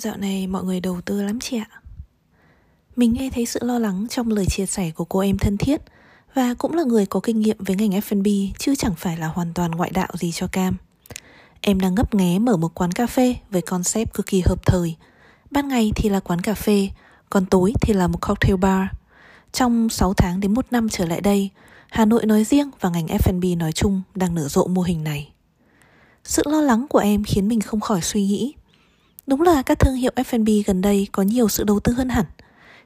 Dạo 0.00 0.16
này 0.16 0.46
mọi 0.46 0.64
người 0.64 0.80
đầu 0.80 1.00
tư 1.00 1.22
lắm 1.22 1.40
chị 1.40 1.56
ạ. 1.56 1.80
Mình 2.96 3.12
nghe 3.12 3.30
thấy 3.34 3.46
sự 3.46 3.60
lo 3.62 3.78
lắng 3.78 4.06
trong 4.10 4.28
lời 4.28 4.46
chia 4.46 4.66
sẻ 4.66 4.90
của 4.90 5.04
cô 5.04 5.20
em 5.20 5.38
thân 5.38 5.56
thiết 5.56 5.80
Và 6.34 6.54
cũng 6.54 6.74
là 6.74 6.82
người 6.82 7.06
có 7.06 7.20
kinh 7.20 7.40
nghiệm 7.40 7.56
với 7.58 7.76
ngành 7.76 7.90
F&B 7.90 8.52
Chứ 8.58 8.74
chẳng 8.74 8.94
phải 8.96 9.16
là 9.16 9.26
hoàn 9.26 9.54
toàn 9.54 9.70
ngoại 9.70 9.90
đạo 9.90 10.08
gì 10.14 10.32
cho 10.32 10.46
Cam. 10.46 10.76
Em 11.60 11.80
đang 11.80 11.94
ngấp 11.94 12.14
nghé 12.14 12.38
mở 12.38 12.56
một 12.56 12.74
quán 12.74 12.92
cà 12.92 13.06
phê 13.06 13.36
với 13.50 13.62
concept 13.62 14.14
cực 14.14 14.26
kỳ 14.26 14.42
hợp 14.46 14.66
thời. 14.66 14.96
Ban 15.50 15.68
ngày 15.68 15.92
thì 15.96 16.08
là 16.08 16.20
quán 16.20 16.40
cà 16.40 16.54
phê, 16.54 16.88
Còn 17.30 17.46
tối 17.46 17.72
thì 17.80 17.94
là 17.94 18.06
một 18.06 18.18
cocktail 18.20 18.56
bar. 18.56 18.86
Trong 19.52 19.88
6 19.88 20.14
tháng 20.14 20.40
đến 20.40 20.54
1 20.54 20.66
năm 20.70 20.88
trở 20.88 21.06
lại 21.06 21.20
đây, 21.20 21.50
Hà 21.90 22.04
Nội 22.04 22.26
nói 22.26 22.44
riêng 22.44 22.70
và 22.80 22.90
ngành 22.90 23.06
F&B 23.06 23.58
nói 23.58 23.72
chung 23.72 24.02
đang 24.14 24.34
nở 24.34 24.48
rộ 24.48 24.66
mô 24.66 24.82
hình 24.82 25.04
này. 25.04 25.32
Sự 26.24 26.42
lo 26.46 26.60
lắng 26.60 26.86
của 26.88 26.98
em 26.98 27.24
khiến 27.24 27.48
mình 27.48 27.60
không 27.60 27.80
khỏi 27.80 28.00
suy 28.00 28.26
nghĩ. 28.26 28.54
Đúng 29.26 29.40
là 29.40 29.62
các 29.62 29.78
thương 29.78 29.94
hiệu 29.94 30.12
F&B 30.16 30.48
gần 30.66 30.80
đây 30.80 31.08
có 31.12 31.22
nhiều 31.22 31.48
sự 31.48 31.64
đầu 31.64 31.80
tư 31.80 31.92
hơn 31.92 32.08
hẳn. 32.08 32.26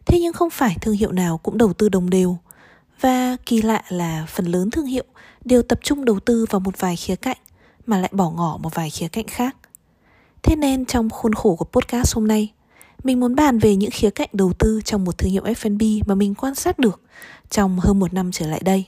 Thế 0.06 0.20
nhưng 0.20 0.32
không 0.32 0.50
phải 0.50 0.76
thương 0.80 0.94
hiệu 0.94 1.12
nào 1.12 1.38
cũng 1.38 1.58
đầu 1.58 1.72
tư 1.72 1.88
đồng 1.88 2.10
đều. 2.10 2.38
Và 3.00 3.36
kỳ 3.46 3.62
lạ 3.62 3.82
là 3.88 4.26
phần 4.28 4.46
lớn 4.46 4.70
thương 4.70 4.86
hiệu 4.86 5.04
đều 5.44 5.62
tập 5.62 5.78
trung 5.82 6.04
đầu 6.04 6.20
tư 6.20 6.46
vào 6.50 6.60
một 6.60 6.78
vài 6.78 6.96
khía 6.96 7.16
cạnh, 7.16 7.36
Mà 7.86 7.98
lại 7.98 8.10
bỏ 8.12 8.30
ngỏ 8.30 8.58
một 8.62 8.74
vài 8.74 8.90
khía 8.90 9.08
cạnh 9.08 9.26
khác. 9.28 9.56
Thế 10.42 10.56
nên 10.56 10.84
trong 10.84 11.10
khuôn 11.10 11.34
khổ 11.34 11.56
của 11.56 11.64
podcast 11.64 12.14
hôm 12.14 12.28
nay, 12.28 12.52
Mình 13.04 13.20
muốn 13.20 13.34
bàn 13.34 13.58
về 13.58 13.76
những 13.76 13.90
khía 13.90 14.10
cạnh 14.10 14.28
đầu 14.32 14.52
tư 14.58 14.80
trong 14.84 15.04
một 15.04 15.18
thương 15.18 15.30
hiệu 15.30 15.42
F&B 15.42 15.82
mà 16.06 16.14
mình 16.14 16.34
quan 16.34 16.54
sát 16.54 16.78
được 16.78 17.00
trong 17.50 17.80
hơn 17.80 17.98
một 17.98 18.12
năm 18.12 18.30
trở 18.32 18.46
lại 18.46 18.60
đây. 18.64 18.84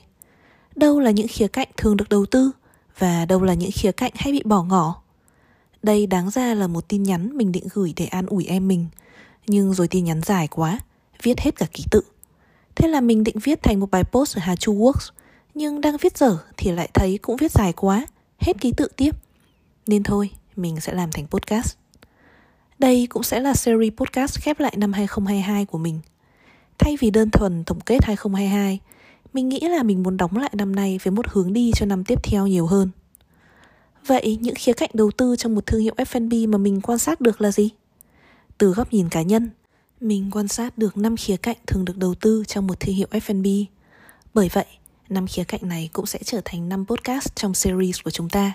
Đâu 0.75 0.99
là 0.99 1.11
những 1.11 1.27
khía 1.27 1.47
cạnh 1.47 1.67
thường 1.77 1.97
được 1.97 2.09
đầu 2.09 2.25
tư 2.25 2.51
Và 2.99 3.25
đâu 3.25 3.43
là 3.43 3.53
những 3.53 3.71
khía 3.71 3.91
cạnh 3.91 4.11
hay 4.15 4.33
bị 4.33 4.41
bỏ 4.45 4.63
ngỏ? 4.63 5.01
Đây 5.83 6.07
đáng 6.07 6.29
ra 6.29 6.53
là 6.53 6.67
một 6.67 6.87
tin 6.87 7.03
nhắn 7.03 7.37
mình 7.37 7.51
định 7.51 7.67
gửi 7.73 7.93
để 7.95 8.05
an 8.05 8.25
ủi 8.25 8.45
em 8.45 8.67
mình. 8.67 8.85
Nhưng 9.47 9.73
rồi 9.73 9.87
tin 9.87 10.05
nhắn 10.05 10.21
dài 10.25 10.47
quá, 10.47 10.79
Viết 11.23 11.39
hết 11.39 11.55
cả 11.55 11.65
ký 11.73 11.83
tự. 11.91 12.01
Thế 12.75 12.87
là 12.87 13.01
mình 13.01 13.23
định 13.23 13.39
viết 13.39 13.63
thành 13.63 13.79
một 13.79 13.91
bài 13.91 14.03
post 14.11 14.37
ở 14.37 14.39
Hà 14.39 14.55
Chu 14.55 14.73
Works. 14.73 15.11
Nhưng 15.53 15.81
đang 15.81 15.97
viết 15.97 16.17
dở 16.17 16.37
thì 16.57 16.71
lại 16.71 16.89
thấy 16.93 17.17
cũng 17.17 17.37
viết 17.37 17.51
dài 17.51 17.73
quá, 17.73 18.05
Hết 18.39 18.61
ký 18.61 18.73
tự 18.77 18.87
tiếp. 18.95 19.15
Nên 19.87 20.03
thôi, 20.03 20.29
mình 20.55 20.79
sẽ 20.79 20.93
làm 20.93 21.11
thành 21.11 21.27
podcast. 21.27 21.75
Đây 22.79 23.07
cũng 23.09 23.23
sẽ 23.23 23.39
là 23.39 23.53
series 23.53 23.93
podcast 23.93 24.39
khép 24.39 24.59
lại 24.59 24.73
năm 24.77 24.93
2022 24.93 25.65
của 25.65 25.77
mình. 25.77 25.99
Thay 26.77 26.97
vì 26.99 27.11
đơn 27.11 27.29
thuần 27.29 27.63
tổng 27.63 27.79
kết 27.79 28.03
2022 28.03 28.79
Mình 29.33 29.49
nghĩ 29.49 29.59
là 29.59 29.83
mình 29.83 30.03
muốn 30.03 30.17
đóng 30.17 30.37
lại 30.37 30.49
năm 30.53 30.75
nay 30.75 30.99
với 31.03 31.11
một 31.11 31.27
hướng 31.29 31.53
đi 31.53 31.71
cho 31.75 31.85
năm 31.85 32.03
tiếp 32.03 32.19
theo 32.23 32.47
nhiều 32.47 32.65
hơn. 32.65 32.89
Vậy 34.07 34.37
những 34.41 34.55
khía 34.55 34.73
cạnh 34.73 34.89
đầu 34.93 35.11
tư 35.11 35.35
trong 35.35 35.55
một 35.55 35.65
thương 35.65 35.81
hiệu 35.81 35.93
F&B 35.97 36.49
mà 36.49 36.57
mình 36.57 36.81
quan 36.81 36.99
sát 36.99 37.21
được 37.21 37.41
là 37.41 37.51
gì? 37.51 37.69
Từ 38.57 38.73
góc 38.73 38.93
nhìn 38.93 39.09
cá 39.09 39.21
nhân, 39.21 39.49
mình 40.01 40.31
quan 40.31 40.47
sát 40.47 40.77
được 40.77 40.97
5 40.97 41.17
khía 41.17 41.37
cạnh 41.37 41.57
thường 41.67 41.85
được 41.85 41.97
đầu 41.97 42.15
tư 42.15 42.43
trong 42.47 42.67
một 42.67 42.79
thương 42.79 42.95
hiệu 42.95 43.07
F&B. 43.11 43.47
Bởi 44.33 44.49
vậy, 44.53 44.65
năm 45.09 45.27
khía 45.27 45.43
cạnh 45.43 45.59
này 45.63 45.89
cũng 45.93 46.05
sẽ 46.05 46.19
trở 46.25 46.41
thành 46.45 46.69
5 46.69 46.85
podcast 46.85 47.35
trong 47.35 47.53
series 47.53 48.01
của 48.03 48.11
chúng 48.11 48.29
ta. 48.29 48.53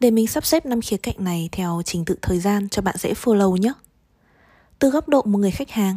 Để 0.00 0.10
mình 0.10 0.26
sắp 0.26 0.46
xếp 0.46 0.66
5 0.66 0.80
khía 0.80 0.96
cạnh 0.96 1.16
này 1.18 1.48
theo 1.52 1.82
trình 1.84 2.04
tự 2.04 2.16
thời 2.22 2.40
gian 2.40 2.68
cho 2.68 2.82
bạn 2.82 2.96
dễ 2.98 3.12
follow 3.12 3.56
nhé. 3.56 3.72
Từ 4.78 4.90
góc 4.90 5.08
độ 5.08 5.22
một 5.22 5.38
người 5.38 5.50
khách 5.50 5.70
hàng, 5.70 5.96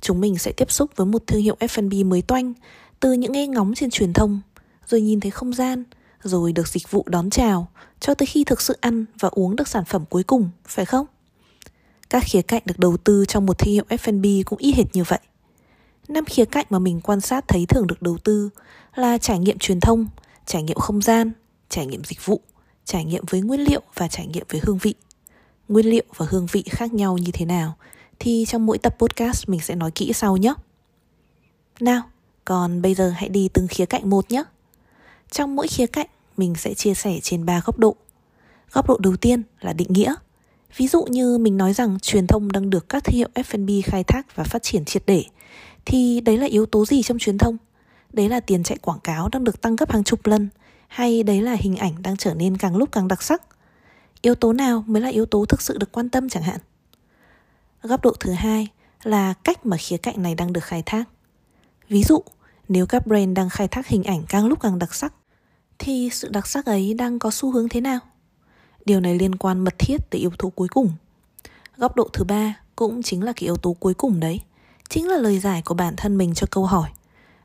chúng 0.00 0.20
mình 0.20 0.38
sẽ 0.38 0.52
tiếp 0.52 0.70
xúc 0.70 0.90
với 0.96 1.06
một 1.06 1.22
thương 1.26 1.42
hiệu 1.42 1.56
F&B 1.60 2.06
mới 2.06 2.22
toanh 2.22 2.52
từ 3.00 3.12
những 3.12 3.32
nghe 3.32 3.46
ngóng 3.46 3.74
trên 3.74 3.90
truyền 3.90 4.12
thông, 4.12 4.40
rồi 4.86 5.00
nhìn 5.00 5.20
thấy 5.20 5.30
không 5.30 5.52
gian, 5.52 5.84
rồi 6.26 6.52
được 6.52 6.68
dịch 6.68 6.90
vụ 6.90 7.04
đón 7.06 7.30
chào 7.30 7.68
cho 8.00 8.14
tới 8.14 8.26
khi 8.26 8.44
thực 8.44 8.60
sự 8.60 8.76
ăn 8.80 9.04
và 9.20 9.28
uống 9.32 9.56
được 9.56 9.68
sản 9.68 9.84
phẩm 9.84 10.04
cuối 10.10 10.22
cùng, 10.22 10.50
phải 10.64 10.84
không? 10.84 11.06
Các 12.10 12.22
khía 12.26 12.42
cạnh 12.42 12.62
được 12.64 12.78
đầu 12.78 12.96
tư 12.96 13.24
trong 13.28 13.46
một 13.46 13.58
thương 13.58 13.72
hiệu 13.72 13.84
F&B 13.88 14.42
cũng 14.46 14.58
y 14.58 14.72
hệt 14.72 14.86
như 14.92 15.04
vậy. 15.04 15.18
Năm 16.08 16.24
khía 16.24 16.44
cạnh 16.44 16.66
mà 16.70 16.78
mình 16.78 17.00
quan 17.00 17.20
sát 17.20 17.48
thấy 17.48 17.66
thường 17.66 17.86
được 17.86 18.02
đầu 18.02 18.18
tư 18.18 18.50
là 18.94 19.18
trải 19.18 19.38
nghiệm 19.38 19.58
truyền 19.58 19.80
thông, 19.80 20.06
trải 20.46 20.62
nghiệm 20.62 20.76
không 20.76 21.02
gian, 21.02 21.32
trải 21.68 21.86
nghiệm 21.86 22.04
dịch 22.04 22.26
vụ, 22.26 22.40
trải 22.84 23.04
nghiệm 23.04 23.24
với 23.30 23.40
nguyên 23.40 23.60
liệu 23.60 23.82
và 23.94 24.08
trải 24.08 24.26
nghiệm 24.26 24.46
với 24.48 24.60
hương 24.64 24.78
vị. 24.78 24.94
Nguyên 25.68 25.86
liệu 25.86 26.04
và 26.16 26.26
hương 26.28 26.46
vị 26.46 26.64
khác 26.70 26.94
nhau 26.94 27.18
như 27.18 27.32
thế 27.32 27.44
nào 27.44 27.76
thì 28.18 28.44
trong 28.48 28.66
mỗi 28.66 28.78
tập 28.78 28.96
podcast 28.98 29.48
mình 29.48 29.60
sẽ 29.60 29.74
nói 29.74 29.90
kỹ 29.90 30.12
sau 30.12 30.36
nhé. 30.36 30.54
Nào, 31.80 32.02
còn 32.44 32.82
bây 32.82 32.94
giờ 32.94 33.10
hãy 33.16 33.28
đi 33.28 33.48
từng 33.48 33.68
khía 33.68 33.86
cạnh 33.86 34.10
một 34.10 34.30
nhé. 34.30 34.44
Trong 35.30 35.56
mỗi 35.56 35.68
khía 35.68 35.86
cạnh, 35.86 36.06
mình 36.36 36.54
sẽ 36.54 36.74
chia 36.74 36.94
sẻ 36.94 37.18
trên 37.22 37.46
ba 37.46 37.60
góc 37.64 37.78
độ. 37.78 37.96
Góc 38.72 38.88
độ 38.88 38.98
đầu 38.98 39.16
tiên 39.16 39.42
là 39.60 39.72
định 39.72 39.92
nghĩa. 39.92 40.14
Ví 40.76 40.88
dụ 40.88 41.04
như 41.04 41.38
mình 41.38 41.56
nói 41.56 41.72
rằng 41.72 41.98
truyền 42.02 42.26
thông 42.26 42.52
đang 42.52 42.70
được 42.70 42.88
các 42.88 43.04
thương 43.04 43.16
hiệu 43.16 43.28
F&B 43.34 43.70
khai 43.84 44.04
thác 44.04 44.36
và 44.36 44.44
phát 44.44 44.62
triển 44.62 44.84
triệt 44.84 45.02
để, 45.06 45.24
thì 45.84 46.20
đấy 46.20 46.38
là 46.38 46.46
yếu 46.46 46.66
tố 46.66 46.86
gì 46.86 47.02
trong 47.02 47.18
truyền 47.18 47.38
thông? 47.38 47.56
Đấy 48.12 48.28
là 48.28 48.40
tiền 48.40 48.62
chạy 48.62 48.78
quảng 48.78 49.00
cáo 49.00 49.28
đang 49.28 49.44
được 49.44 49.60
tăng 49.60 49.76
gấp 49.76 49.92
hàng 49.92 50.04
chục 50.04 50.26
lần, 50.26 50.48
hay 50.88 51.22
đấy 51.22 51.42
là 51.42 51.56
hình 51.60 51.76
ảnh 51.76 52.02
đang 52.02 52.16
trở 52.16 52.34
nên 52.34 52.56
càng 52.56 52.76
lúc 52.76 52.92
càng 52.92 53.08
đặc 53.08 53.22
sắc? 53.22 53.42
Yếu 54.22 54.34
tố 54.34 54.52
nào 54.52 54.84
mới 54.86 55.02
là 55.02 55.08
yếu 55.08 55.26
tố 55.26 55.44
thực 55.44 55.62
sự 55.62 55.78
được 55.78 55.92
quan 55.92 56.10
tâm 56.10 56.28
chẳng 56.28 56.42
hạn? 56.42 56.60
Góc 57.82 58.02
độ 58.02 58.12
thứ 58.20 58.32
hai 58.32 58.68
là 59.02 59.34
cách 59.44 59.66
mà 59.66 59.76
khía 59.76 59.96
cạnh 59.96 60.22
này 60.22 60.34
đang 60.34 60.52
được 60.52 60.64
khai 60.64 60.82
thác. 60.86 61.04
Ví 61.88 62.02
dụ, 62.02 62.22
nếu 62.68 62.86
các 62.86 63.06
brand 63.06 63.36
đang 63.36 63.48
khai 63.48 63.68
thác 63.68 63.86
hình 63.86 64.02
ảnh 64.02 64.22
càng 64.28 64.46
lúc 64.46 64.60
càng 64.60 64.78
đặc 64.78 64.94
sắc 64.94 65.14
thì 65.78 66.10
sự 66.12 66.28
đặc 66.28 66.46
sắc 66.46 66.66
ấy 66.66 66.94
đang 66.94 67.18
có 67.18 67.30
xu 67.30 67.50
hướng 67.52 67.68
thế 67.68 67.80
nào? 67.80 67.98
Điều 68.84 69.00
này 69.00 69.18
liên 69.18 69.34
quan 69.34 69.64
mật 69.64 69.74
thiết 69.78 69.96
tới 70.10 70.20
yếu 70.20 70.30
tố 70.38 70.48
cuối 70.48 70.68
cùng. 70.68 70.92
Góc 71.76 71.96
độ 71.96 72.08
thứ 72.12 72.24
ba 72.24 72.60
cũng 72.76 73.02
chính 73.02 73.22
là 73.22 73.32
cái 73.32 73.44
yếu 73.44 73.56
tố 73.56 73.72
cuối 73.72 73.94
cùng 73.94 74.20
đấy, 74.20 74.40
chính 74.88 75.08
là 75.08 75.16
lời 75.18 75.38
giải 75.38 75.62
của 75.64 75.74
bản 75.74 75.94
thân 75.96 76.18
mình 76.18 76.34
cho 76.34 76.46
câu 76.50 76.66
hỏi. 76.66 76.90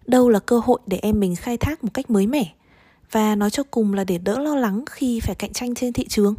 Đâu 0.08 0.30
là 0.30 0.40
cơ 0.40 0.60
hội 0.60 0.80
để 0.88 1.00
em 1.02 1.20
mình 1.20 1.36
khai 1.36 1.58
thác 1.58 1.84
một 1.84 1.90
cách 1.94 2.10
mới 2.10 2.28
mẻ 2.28 2.54
và 3.12 3.36
nói 3.36 3.50
cho 3.50 3.64
cùng 3.72 3.94
là 3.94 4.04
để 4.04 4.18
đỡ 4.18 4.40
lo 4.40 4.56
lắng 4.56 4.84
khi 4.90 5.20
phải 5.20 5.36
cạnh 5.36 5.54
tranh 5.54 5.76
trên 5.76 5.94
thị 5.94 6.08
trường. 6.08 6.36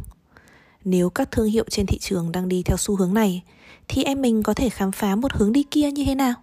Nếu 0.85 1.09
các 1.09 1.31
thương 1.31 1.47
hiệu 1.47 1.65
trên 1.69 1.85
thị 1.85 1.97
trường 1.97 2.31
đang 2.31 2.49
đi 2.49 2.63
theo 2.63 2.77
xu 2.77 2.95
hướng 2.95 3.13
này 3.13 3.43
thì 3.87 4.03
em 4.03 4.21
mình 4.21 4.43
có 4.43 4.53
thể 4.53 4.69
khám 4.69 4.91
phá 4.91 5.15
một 5.15 5.33
hướng 5.33 5.53
đi 5.53 5.63
kia 5.63 5.91
như 5.91 6.05
thế 6.05 6.15
nào? 6.15 6.33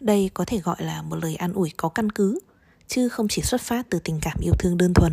Đây 0.00 0.30
có 0.34 0.44
thể 0.44 0.58
gọi 0.58 0.76
là 0.78 1.02
một 1.02 1.16
lời 1.22 1.36
an 1.36 1.52
ủi 1.52 1.70
có 1.76 1.88
căn 1.88 2.12
cứ, 2.12 2.40
chứ 2.88 3.08
không 3.08 3.28
chỉ 3.28 3.42
xuất 3.42 3.60
phát 3.60 3.86
từ 3.90 3.98
tình 3.98 4.18
cảm 4.22 4.36
yêu 4.40 4.54
thương 4.58 4.78
đơn 4.78 4.94
thuần. 4.94 5.12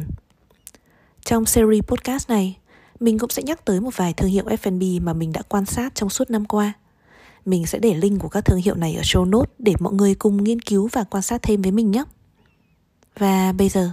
Trong 1.26 1.46
series 1.46 1.84
podcast 1.84 2.30
này, 2.30 2.58
mình 3.00 3.20
cũng 3.20 3.30
sẽ 3.30 3.44
nhắc 3.44 3.66
tới 3.66 3.82
một 3.82 3.98
vài 3.98 4.14
thương 4.14 4.30
hiệu 4.30 4.46
F&B 4.46 5.04
mà 5.04 5.14
mình 5.14 5.32
đã 5.32 5.42
quan 5.50 5.66
sát 5.66 5.96
trong 5.96 6.10
suốt 6.10 6.30
năm 6.30 6.46
qua. 6.46 6.74
Mình 7.46 7.66
sẽ 7.66 7.80
để 7.80 7.94
link 7.94 8.22
của 8.22 8.30
các 8.30 8.46
thương 8.46 8.62
hiệu 8.62 8.76
này 8.76 8.96
ở 8.96 9.02
show 9.02 9.30
notes 9.30 9.52
để 9.60 9.74
mọi 9.80 9.94
người 9.94 10.16
cùng 10.16 10.44
nghiên 10.44 10.60
cứu 10.60 10.90
và 10.92 11.04
quan 11.04 11.24
sát 11.24 11.42
thêm 11.42 11.62
với 11.62 11.72
mình 11.72 11.92
nhé. 11.92 12.04
Và 13.18 13.52
bây 13.52 13.70
giờ, 13.70 13.92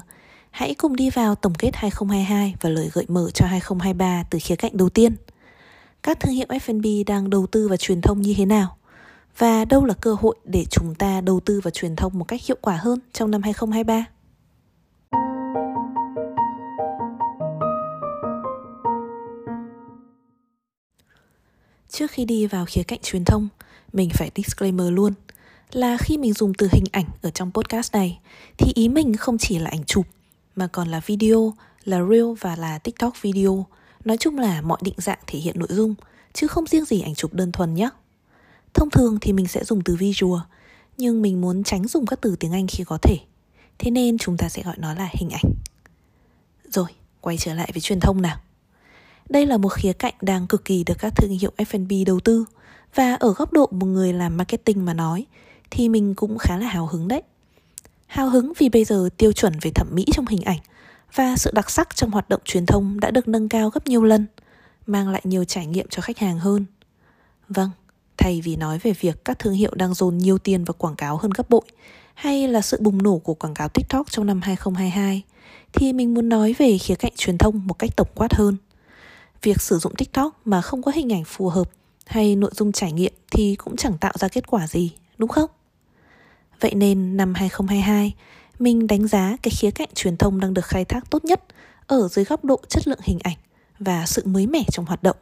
hãy 0.51 0.75
cùng 0.75 0.97
đi 0.97 1.11
vào 1.11 1.35
tổng 1.35 1.55
kết 1.55 1.71
2022 1.75 2.55
và 2.61 2.71
lời 2.71 2.91
gợi 2.93 3.05
mở 3.09 3.31
cho 3.35 3.47
2023 3.47 4.23
từ 4.31 4.39
khía 4.43 4.57
cạnh 4.57 4.77
đầu 4.77 4.89
tiên. 4.89 5.17
Các 6.03 6.21
thương 6.21 6.35
hiệu 6.35 6.47
F&B 6.49 7.07
đang 7.07 7.31
đầu 7.31 7.47
tư 7.47 7.69
vào 7.69 7.77
truyền 7.77 8.01
thông 8.01 8.23
như 8.23 8.35
thế 8.37 8.47
nào? 8.47 8.77
Và 9.39 9.65
đâu 9.65 9.85
là 9.85 9.95
cơ 9.95 10.15
hội 10.15 10.37
để 10.45 10.65
chúng 10.71 10.95
ta 10.95 11.21
đầu 11.21 11.41
tư 11.41 11.61
vào 11.61 11.71
truyền 11.71 11.97
thông 11.97 12.19
một 12.19 12.25
cách 12.25 12.41
hiệu 12.45 12.57
quả 12.61 12.77
hơn 12.77 12.99
trong 13.13 13.31
năm 13.31 13.43
2023. 13.43 14.05
Trước 21.89 22.11
khi 22.11 22.25
đi 22.25 22.47
vào 22.47 22.65
khía 22.69 22.83
cạnh 22.83 22.99
truyền 23.03 23.25
thông, 23.25 23.49
mình 23.93 24.11
phải 24.13 24.31
disclaimer 24.35 24.87
luôn 24.91 25.13
là 25.73 25.97
khi 26.01 26.19
mình 26.19 26.33
dùng 26.33 26.55
từ 26.55 26.69
hình 26.73 26.85
ảnh 26.93 27.05
ở 27.23 27.31
trong 27.31 27.51
podcast 27.53 27.95
này 27.95 28.19
thì 28.59 28.73
ý 28.75 28.89
mình 28.89 29.17
không 29.17 29.39
chỉ 29.39 29.59
là 29.59 29.71
ảnh 29.71 29.85
chụp 29.85 30.07
mà 30.57 30.67
còn 30.67 30.89
là 30.89 31.01
video, 31.07 31.55
là 31.85 31.99
reel 32.11 32.27
và 32.41 32.57
là 32.57 32.79
TikTok 32.79 33.23
video, 33.23 33.67
nói 34.05 34.17
chung 34.17 34.39
là 34.39 34.63
mọi 34.63 34.79
định 34.83 34.95
dạng 34.97 35.19
thể 35.27 35.39
hiện 35.39 35.59
nội 35.59 35.69
dung 35.71 35.95
chứ 36.33 36.47
không 36.47 36.67
riêng 36.67 36.85
gì 36.85 37.01
ảnh 37.01 37.15
chụp 37.15 37.35
đơn 37.35 37.53
thuần 37.53 37.75
nhé. 37.75 37.91
Thông 38.75 38.91
thường 38.91 39.19
thì 39.21 39.33
mình 39.33 39.47
sẽ 39.47 39.65
dùng 39.65 39.81
từ 39.85 39.97
visual, 39.97 40.41
nhưng 40.97 41.23
mình 41.23 41.41
muốn 41.41 41.63
tránh 41.63 41.87
dùng 41.87 42.07
các 42.07 42.19
từ 42.23 42.37
tiếng 42.41 42.53
Anh 42.53 42.67
khi 42.67 42.85
có 42.85 42.99
thể. 43.03 43.17
Thế 43.79 43.91
nên 43.91 44.19
chúng 44.19 44.37
ta 44.37 44.49
sẽ 44.49 44.63
gọi 44.63 44.75
nó 44.79 44.95
là 44.95 45.09
hình 45.13 45.31
ảnh. 45.31 45.53
Rồi, 46.71 46.89
quay 47.21 47.37
trở 47.37 47.55
lại 47.55 47.71
với 47.75 47.81
truyền 47.81 48.01
thông 48.01 48.23
nào. 48.23 48.37
Đây 49.29 49.47
là 49.47 49.57
một 49.57 49.69
khía 49.69 49.93
cạnh 49.93 50.15
đang 50.21 50.47
cực 50.47 50.65
kỳ 50.65 50.85
được 50.85 50.99
các 50.99 51.17
thương 51.17 51.31
hiệu 51.31 51.53
F&B 51.57 52.07
đầu 52.07 52.21
tư 52.21 52.45
và 52.95 53.15
ở 53.15 53.33
góc 53.33 53.53
độ 53.53 53.69
một 53.71 53.87
người 53.87 54.13
làm 54.13 54.37
marketing 54.37 54.85
mà 54.85 54.95
nói 54.95 55.27
thì 55.71 55.89
mình 55.89 56.15
cũng 56.15 56.39
khá 56.39 56.59
là 56.59 56.69
hào 56.69 56.87
hứng 56.87 57.09
đấy. 57.09 57.23
Hào 58.07 58.31
hứng 58.31 58.53
vì 58.59 58.69
bây 58.69 58.85
giờ 58.85 59.09
tiêu 59.17 59.33
chuẩn 59.33 59.53
về 59.63 59.71
thẩm 59.75 59.89
mỹ 59.91 60.05
trong 60.13 60.27
hình 60.27 60.43
ảnh 60.43 60.59
và 61.15 61.37
sự 61.37 61.51
đặc 61.55 61.71
sắc 61.71 61.97
trong 61.97 62.11
hoạt 62.11 62.29
động 62.29 62.41
truyền 62.45 62.67
thông 62.67 63.01
đã 63.01 63.11
được 63.11 63.29
nâng 63.29 63.49
cao 63.49 63.71
gấp 63.71 63.87
nhiều 63.87 64.05
lần, 64.05 64.27
mang 64.87 65.09
lại 65.09 65.21
nhiều 65.25 65.45
trải 65.45 65.67
nghiệm 65.67 65.87
cho 65.89 66.03
khách 66.03 66.19
hàng 66.19 66.39
hơn. 66.39 66.65
Vâng, 67.49 67.71
thay 68.19 68.41
vì 68.45 68.57
nói 68.57 68.79
về 68.79 68.93
việc 69.01 69.25
các 69.25 69.39
thương 69.39 69.55
hiệu 69.55 69.71
đang 69.75 69.95
dồn 69.95 70.19
nhiều 70.19 70.39
tiền 70.39 70.65
vào 70.65 70.75
quảng 70.79 70.97
cáo 70.97 71.17
hơn 71.17 71.31
gấp 71.31 71.51
bội 71.51 71.63
hay 72.15 72.49
là 72.49 72.61
sự 72.61 72.79
bùng 72.81 73.03
nổ 73.03 73.19
của 73.19 73.35
quảng 73.35 73.55
cáo 73.55 73.69
TikTok 73.69 74.11
trong 74.11 74.27
năm 74.27 74.41
2022 74.43 75.23
thì 75.73 75.93
mình 75.93 76.15
muốn 76.15 76.29
nói 76.29 76.55
về 76.59 76.79
khía 76.79 76.95
cạnh 76.95 77.13
truyền 77.17 77.39
thông 77.39 77.67
một 77.67 77.75
cách 77.79 77.91
tổng 77.97 78.09
quát 78.15 78.35
hơn. 78.35 78.57
Việc 79.43 79.61
sử 79.61 79.79
dụng 79.79 79.95
TikTok 79.95 80.41
mà 80.45 80.63
không 80.63 80.83
có 80.83 80.93
hình 80.95 81.13
ảnh 81.13 81.25
phù 81.25 81.49
hợp 81.49 81.71
hay 82.07 82.37
nội 82.37 82.51
dung 82.55 82.73
trải 82.73 82.93
nghiệm 82.93 83.13
thì 83.31 83.57
cũng 83.57 83.77
chẳng 83.77 83.99
tạo 83.99 84.13
ra 84.19 84.29
kết 84.29 84.47
quả 84.47 84.67
gì, 84.67 84.93
đúng 85.19 85.29
không? 85.29 85.51
Vậy 86.61 86.75
nên 86.75 87.17
năm 87.17 87.35
2022, 87.35 88.15
mình 88.59 88.87
đánh 88.87 89.09
giá 89.09 89.37
cái 89.43 89.51
khía 89.51 89.71
cạnh 89.71 89.89
truyền 89.95 90.17
thông 90.17 90.41
đang 90.41 90.55
được 90.55 90.65
khai 90.65 90.85
thác 90.85 91.11
tốt 91.11 91.25
nhất 91.25 91.41
ở 91.87 92.09
dưới 92.09 92.25
góc 92.25 92.45
độ 92.45 92.61
chất 92.69 92.89
lượng 92.89 93.01
hình 93.03 93.19
ảnh 93.23 93.37
và 93.79 94.07
sự 94.07 94.23
mới 94.27 94.47
mẻ 94.47 94.63
trong 94.73 94.87
hoạt 94.87 95.03
động. 95.03 95.17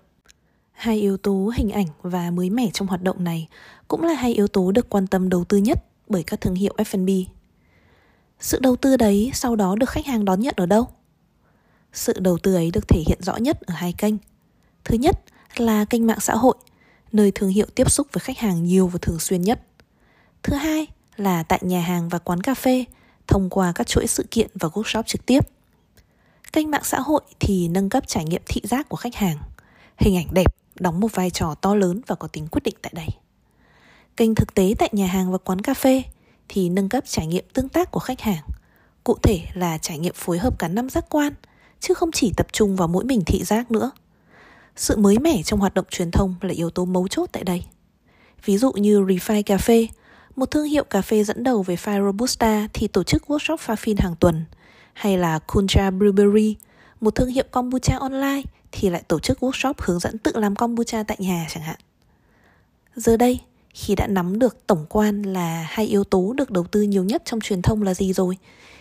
Hai 0.77 1.01
yếu 1.01 1.17
tố 1.17 1.53
hình 1.57 1.71
ảnh 1.71 1.87
và 2.03 2.31
mới 2.31 2.51
mẻ 2.51 2.71
trong 2.73 2.89
hoạt 2.89 3.03
động 3.03 3.25
này 3.25 3.49
cũng 3.89 4.03
là 4.03 4.15
hai 4.15 4.35
yếu 4.35 4.49
tố 4.49 4.73
được 4.73 4.89
quan 4.89 5.07
tâm 5.07 5.29
đầu 5.29 5.45
tư 5.45 5.57
nhất 5.57 5.85
bởi 6.09 6.23
các 6.23 6.41
thương 6.41 6.55
hiệu 6.55 6.75
F&B. 6.77 7.31
Sự 8.41 8.59
đầu 8.59 8.77
tư 8.77 8.97
đấy 8.97 9.31
sau 9.35 9.57
đó 9.57 9.77
được 9.77 9.91
khách 9.91 10.07
hàng 10.07 10.25
đón 10.25 10.41
nhận 10.41 10.55
ở 10.57 10.67
đâu? 10.67 10.89
Sự 11.93 12.13
đầu 12.21 12.39
tư 12.39 12.55
ấy 12.55 12.71
được 12.71 12.89
thể 12.89 13.03
hiện 13.07 13.19
rõ 13.23 13.37
nhất 13.37 13.61
ở 13.61 13.75
hai 13.75 13.93
kênh. 13.93 14.15
Thứ 14.85 14.97
nhất 14.97 15.21
là 15.57 15.85
kênh 15.85 16.07
mạng 16.07 16.21
xã 16.21 16.35
hội, 16.35 16.55
nơi 17.13 17.31
thương 17.31 17.51
hiệu 17.51 17.67
tiếp 17.75 17.91
xúc 17.91 18.07
với 18.13 18.21
khách 18.21 18.39
hàng 18.39 18.65
nhiều 18.65 18.87
và 18.87 18.99
thường 19.03 19.19
xuyên 19.19 19.43
nhất. 19.43 19.63
Thứ 20.43 20.55
hai 20.55 20.87
là 21.17 21.43
tại 21.43 21.61
nhà 21.63 21.81
hàng 21.81 22.09
và 22.09 22.19
quán 22.19 22.41
cà 22.41 22.55
phê, 22.55 22.85
thông 23.27 23.51
qua 23.51 23.73
các 23.73 23.87
chuỗi 23.87 24.07
sự 24.07 24.27
kiện 24.31 24.51
và 24.55 24.69
workshop 24.69 25.03
trực 25.03 25.27
tiếp. 25.27 25.41
Kênh 26.53 26.71
mạng 26.71 26.85
xã 26.85 27.01
hội 27.01 27.21
thì 27.41 27.69
nâng 27.69 27.91
cấp 27.91 28.09
trải 28.09 28.25
nghiệm 28.25 28.43
thị 28.47 28.61
giác 28.65 28.89
của 28.89 28.97
khách 28.97 29.15
hàng. 29.15 29.37
Hình 29.99 30.17
ảnh 30.17 30.27
đẹp 30.35 30.57
đóng 30.81 31.01
một 31.01 31.13
vai 31.13 31.31
trò 31.31 31.55
to 31.55 31.75
lớn 31.75 32.01
và 32.07 32.15
có 32.15 32.29
tính 32.29 32.47
quyết 32.51 32.63
định 32.65 32.75
tại 32.83 32.93
đây. 32.97 33.09
Kênh 34.17 34.35
thực 34.35 34.55
tế 34.55 34.75
tại 34.79 34.89
nhà 34.93 35.07
hàng 35.07 35.33
và 35.33 35.39
quán 35.39 35.61
cà 35.61 35.75
phê 35.75 36.03
thì 36.49 36.69
nâng 36.69 36.89
cấp 36.89 37.05
trải 37.07 37.27
nghiệm 37.27 37.45
tương 37.53 37.69
tác 37.69 37.91
của 37.91 38.01
khách 38.01 38.21
hàng. 38.21 38.43
Cụ 39.05 39.17
thể 39.23 39.41
là 39.55 39.79
trải 39.79 39.99
nghiệm 39.99 40.15
phối 40.15 40.39
hợp 40.39 40.59
cả 40.59 40.69
năm 40.69 40.91
giác 40.91 41.05
quan, 41.11 41.33
chứ 41.81 41.95
không 41.95 42.13
chỉ 42.13 42.33
tập 42.37 42.47
trung 42.53 42.77
vào 42.77 42.89
mỗi 42.89 43.05
mình 43.05 43.23
thị 43.27 43.45
giác 43.45 43.71
nữa. 43.71 43.91
Sự 44.77 44.97
mới 44.97 45.19
mẻ 45.19 45.43
trong 45.43 45.61
hoạt 45.61 45.75
động 45.75 45.87
truyền 45.91 46.11
thông 46.11 46.35
là 46.41 46.53
yếu 46.55 46.71
tố 46.71 46.85
mấu 46.85 47.09
chốt 47.09 47.29
tại 47.33 47.45
đây. 47.45 47.65
Ví 48.45 48.59
dụ 48.59 48.73
như 48.73 49.01
Refi 49.01 49.43
Cà 49.43 49.59
phê, 49.59 49.87
một 50.37 50.51
thương 50.51 50.65
hiệu 50.65 50.85
cà 50.85 51.03
phê 51.03 51.25
dẫn 51.25 51.43
đầu 51.43 51.63
về 51.63 51.77
pha 51.77 52.01
Robusta 52.01 52.69
thì 52.73 52.89
tổ 52.89 53.03
chức 53.03 53.31
workshop 53.31 53.57
pha 53.57 53.77
phin 53.77 53.97
hàng 53.97 54.15
tuần, 54.21 54.45
hay 54.93 55.19
là 55.19 55.39
Kuncha 55.39 55.91
Brewery, 55.91 56.55
một 57.01 57.15
thương 57.15 57.29
hiệu 57.29 57.45
kombucha 57.51 57.97
online 57.97 58.43
thì 58.73 58.91
lại 58.91 59.03
tổ 59.09 59.19
chức 59.19 59.39
workshop 59.43 59.75
hướng 59.79 59.99
dẫn 59.99 60.19
tự 60.19 60.33
làm 60.35 60.57
kombucha 60.57 61.03
tại 61.03 61.17
nhà 61.21 61.47
chẳng 61.51 61.63
hạn. 61.63 61.77
Giờ 62.97 63.17
đây, 63.17 63.41
khi 63.71 63.95
đã 63.95 64.07
nắm 64.07 64.39
được 64.39 64.67
tổng 64.67 64.87
quan 64.89 65.23
là 65.23 65.67
hai 65.69 65.87
yếu 65.87 66.05
tố 66.05 66.33
được 66.37 66.51
đầu 66.51 66.65
tư 66.65 66.83
nhiều 66.83 67.05
nhất 67.05 67.23
trong 67.25 67.41
truyền 67.41 67.63
thông 67.63 67.83
là 67.83 67.95
gì 67.95 68.13
rồi, 68.13 68.39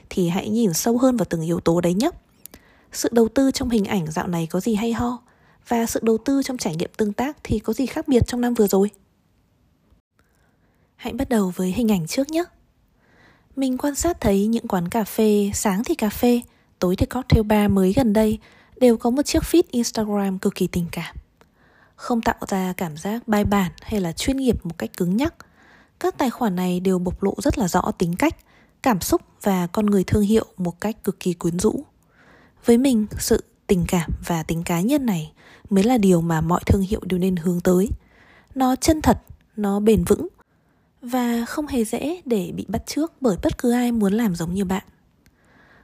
thì 0.09 0.29
hãy 0.29 0.49
nhìn 0.49 0.73
sâu 0.73 0.97
hơn 0.97 1.17
vào 1.17 1.25
từng 1.29 1.41
yếu 1.41 1.59
tố 1.59 1.81
đấy 1.81 1.93
nhé. 1.93 2.09
Sự 2.91 3.09
đầu 3.11 3.27
tư 3.27 3.51
trong 3.51 3.69
hình 3.69 3.85
ảnh 3.85 4.11
dạo 4.11 4.27
này 4.27 4.47
có 4.51 4.59
gì 4.59 4.75
hay 4.75 4.93
ho? 4.93 5.17
Và 5.67 5.85
sự 5.85 5.99
đầu 6.03 6.17
tư 6.17 6.41
trong 6.43 6.57
trải 6.57 6.75
nghiệm 6.75 6.89
tương 6.97 7.13
tác 7.13 7.37
thì 7.43 7.59
có 7.59 7.73
gì 7.73 7.85
khác 7.85 8.07
biệt 8.07 8.23
trong 8.27 8.41
năm 8.41 8.53
vừa 8.53 8.67
rồi? 8.67 8.89
Hãy 10.95 11.13
bắt 11.13 11.29
đầu 11.29 11.53
với 11.55 11.71
hình 11.71 11.91
ảnh 11.91 12.07
trước 12.07 12.29
nhé. 12.29 12.43
Mình 13.55 13.77
quan 13.77 13.95
sát 13.95 14.21
thấy 14.21 14.47
những 14.47 14.67
quán 14.67 14.89
cà 14.89 15.03
phê, 15.03 15.51
sáng 15.53 15.83
thì 15.83 15.95
cà 15.95 16.09
phê, 16.09 16.41
tối 16.79 16.95
thì 16.95 17.05
cocktail 17.05 17.43
bar 17.43 17.71
mới 17.71 17.93
gần 17.93 18.13
đây 18.13 18.39
đều 18.77 18.97
có 18.97 19.09
một 19.09 19.21
chiếc 19.25 19.43
feed 19.43 19.63
Instagram 19.71 20.39
cực 20.39 20.55
kỳ 20.55 20.67
tình 20.67 20.85
cảm. 20.91 21.15
Không 21.95 22.21
tạo 22.21 22.35
ra 22.47 22.73
cảm 22.77 22.97
giác 22.97 23.27
bài 23.27 23.45
bản 23.45 23.71
hay 23.81 24.01
là 24.01 24.11
chuyên 24.11 24.37
nghiệp 24.37 24.65
một 24.65 24.77
cách 24.77 24.97
cứng 24.97 25.17
nhắc. 25.17 25.33
Các 25.99 26.17
tài 26.17 26.29
khoản 26.29 26.55
này 26.55 26.79
đều 26.79 26.99
bộc 26.99 27.23
lộ 27.23 27.33
rất 27.37 27.57
là 27.57 27.67
rõ 27.67 27.91
tính 27.97 28.15
cách, 28.15 28.37
cảm 28.83 29.01
xúc 29.01 29.21
và 29.41 29.67
con 29.67 29.85
người 29.85 30.03
thương 30.03 30.23
hiệu 30.23 30.45
một 30.57 30.81
cách 30.81 31.03
cực 31.03 31.19
kỳ 31.19 31.33
quyến 31.33 31.59
rũ. 31.59 31.83
Với 32.65 32.77
mình, 32.77 33.05
sự 33.19 33.43
tình 33.67 33.85
cảm 33.87 34.11
và 34.27 34.43
tính 34.43 34.63
cá 34.63 34.81
nhân 34.81 35.05
này 35.05 35.31
mới 35.69 35.83
là 35.83 35.97
điều 35.97 36.21
mà 36.21 36.41
mọi 36.41 36.61
thương 36.65 36.81
hiệu 36.81 36.99
đều 37.03 37.19
nên 37.19 37.35
hướng 37.35 37.61
tới. 37.61 37.89
Nó 38.55 38.75
chân 38.75 39.01
thật, 39.01 39.17
nó 39.55 39.79
bền 39.79 40.03
vững 40.03 40.27
và 41.01 41.45
không 41.45 41.67
hề 41.67 41.85
dễ 41.85 42.21
để 42.25 42.51
bị 42.55 42.65
bắt 42.67 42.85
chước 42.85 43.21
bởi 43.21 43.37
bất 43.43 43.57
cứ 43.57 43.71
ai 43.71 43.91
muốn 43.91 44.13
làm 44.13 44.35
giống 44.35 44.53
như 44.53 44.65
bạn. 44.65 44.83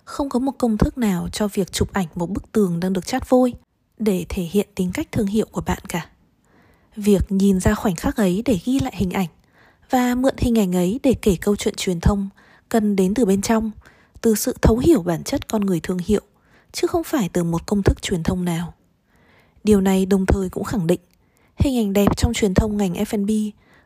Không 0.04 0.30
có 0.30 0.40
một 0.40 0.52
công 0.58 0.78
thức 0.78 0.98
nào 0.98 1.28
cho 1.32 1.48
việc 1.48 1.72
chụp 1.72 1.94
ảnh 1.94 2.08
một 2.16 2.30
bức 2.30 2.52
tường 2.52 2.80
đang 2.80 2.94
được 2.94 3.06
chát 3.06 3.30
vôi 3.30 3.54
để 4.00 4.26
thể 4.30 4.44
hiện 4.44 4.68
tính 4.76 4.92
cách 4.94 5.08
thương 5.12 5.28
hiệu 5.28 5.46
của 5.52 5.62
bạn 5.62 5.80
cả. 5.90 6.10
Việc 6.96 7.32
nhìn 7.32 7.60
ra 7.60 7.74
khoảnh 7.74 7.96
khắc 7.96 8.18
ấy 8.18 8.42
để 8.46 8.60
ghi 8.66 8.80
lại 8.80 8.94
hình 8.96 9.12
ảnh 9.12 9.28
và 9.90 10.16
mượn 10.16 10.36
hình 10.38 10.60
ảnh 10.60 10.76
ấy 10.76 11.00
để 11.04 11.14
kể 11.22 11.36
câu 11.42 11.56
chuyện 11.56 11.74
truyền 11.78 12.00
thông 12.00 12.30
cần 12.70 12.96
đến 12.96 13.14
từ 13.14 13.26
bên 13.26 13.42
trong, 13.42 13.72
từ 14.22 14.36
sự 14.36 14.56
thấu 14.62 14.78
hiểu 14.78 15.02
bản 15.04 15.24
chất 15.24 15.48
con 15.48 15.66
người 15.66 15.80
thương 15.80 16.00
hiệu, 16.06 16.22
chứ 16.72 16.88
không 16.88 17.04
phải 17.04 17.30
từ 17.34 17.44
một 17.44 17.68
công 17.68 17.84
thức 17.84 18.02
truyền 18.02 18.24
thông 18.24 18.46
nào. 18.46 18.74
Điều 19.64 19.82
này 19.82 20.06
đồng 20.06 20.26
thời 20.26 20.50
cũng 20.50 20.64
khẳng 20.64 20.88
định 20.88 21.00
hình 21.58 21.78
ảnh 21.78 21.94
đẹp 21.94 22.18
trong 22.18 22.34
truyền 22.34 22.54
thông 22.54 22.78
ngành 22.78 22.94
F&B 22.94 23.32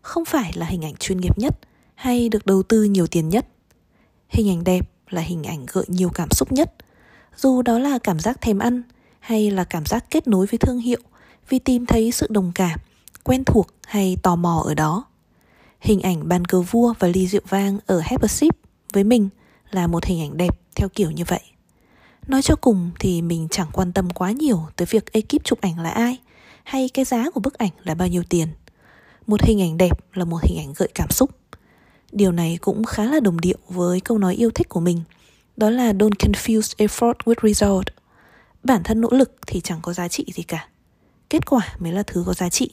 không 0.01 0.25
phải 0.25 0.51
là 0.55 0.65
hình 0.65 0.85
ảnh 0.85 0.95
chuyên 0.95 1.17
nghiệp 1.17 1.37
nhất 1.37 1.59
hay 1.95 2.29
được 2.29 2.45
đầu 2.45 2.63
tư 2.63 2.83
nhiều 2.83 3.07
tiền 3.07 3.29
nhất. 3.29 3.47
Hình 4.29 4.49
ảnh 4.49 4.63
đẹp 4.63 4.89
là 5.09 5.21
hình 5.21 5.43
ảnh 5.43 5.65
gợi 5.73 5.85
nhiều 5.87 6.09
cảm 6.09 6.29
xúc 6.31 6.51
nhất, 6.51 6.73
dù 7.37 7.61
đó 7.61 7.79
là 7.79 7.97
cảm 7.97 8.19
giác 8.19 8.41
thèm 8.41 8.59
ăn 8.59 8.81
hay 9.19 9.51
là 9.51 9.63
cảm 9.63 9.85
giác 9.85 10.05
kết 10.11 10.27
nối 10.27 10.45
với 10.45 10.57
thương 10.57 10.79
hiệu 10.79 10.99
vì 11.49 11.59
tìm 11.59 11.85
thấy 11.85 12.11
sự 12.11 12.27
đồng 12.29 12.51
cảm, 12.55 12.79
quen 13.23 13.43
thuộc 13.43 13.67
hay 13.87 14.17
tò 14.23 14.35
mò 14.35 14.63
ở 14.65 14.73
đó. 14.73 15.05
Hình 15.79 16.01
ảnh 16.01 16.27
bàn 16.27 16.45
cờ 16.45 16.61
vua 16.61 16.93
và 16.99 17.07
ly 17.07 17.27
rượu 17.27 17.41
vang 17.49 17.77
ở 17.85 18.01
Heppership 18.05 18.57
với 18.93 19.03
mình 19.03 19.29
là 19.71 19.87
một 19.87 20.05
hình 20.05 20.21
ảnh 20.21 20.37
đẹp 20.37 20.59
theo 20.75 20.89
kiểu 20.89 21.11
như 21.11 21.23
vậy. 21.27 21.41
Nói 22.27 22.41
cho 22.41 22.55
cùng 22.55 22.91
thì 22.99 23.21
mình 23.21 23.47
chẳng 23.51 23.67
quan 23.73 23.93
tâm 23.93 24.09
quá 24.09 24.31
nhiều 24.31 24.63
tới 24.75 24.85
việc 24.85 25.13
ekip 25.13 25.43
chụp 25.43 25.61
ảnh 25.61 25.79
là 25.79 25.89
ai 25.89 26.17
hay 26.63 26.89
cái 26.89 27.05
giá 27.05 27.29
của 27.29 27.39
bức 27.39 27.57
ảnh 27.57 27.71
là 27.83 27.95
bao 27.95 28.07
nhiêu 28.07 28.23
tiền. 28.29 28.47
Một 29.27 29.41
hình 29.41 29.61
ảnh 29.61 29.77
đẹp 29.77 29.99
là 30.13 30.25
một 30.25 30.43
hình 30.43 30.57
ảnh 30.57 30.73
gợi 30.75 30.89
cảm 30.95 31.11
xúc. 31.11 31.29
Điều 32.11 32.31
này 32.31 32.57
cũng 32.61 32.83
khá 32.83 33.05
là 33.05 33.19
đồng 33.19 33.41
điệu 33.41 33.57
với 33.69 33.99
câu 33.99 34.17
nói 34.17 34.35
yêu 34.35 34.49
thích 34.51 34.69
của 34.69 34.79
mình. 34.79 35.01
Đó 35.57 35.69
là 35.69 35.93
don't 35.93 36.09
confuse 36.09 36.87
effort 36.87 37.13
with 37.13 37.47
result. 37.49 37.87
Bản 38.63 38.83
thân 38.83 39.01
nỗ 39.01 39.09
lực 39.11 39.31
thì 39.47 39.61
chẳng 39.61 39.79
có 39.81 39.93
giá 39.93 40.07
trị 40.07 40.25
gì 40.33 40.43
cả. 40.43 40.67
Kết 41.29 41.45
quả 41.45 41.75
mới 41.79 41.91
là 41.91 42.03
thứ 42.03 42.23
có 42.27 42.33
giá 42.33 42.49
trị. 42.49 42.69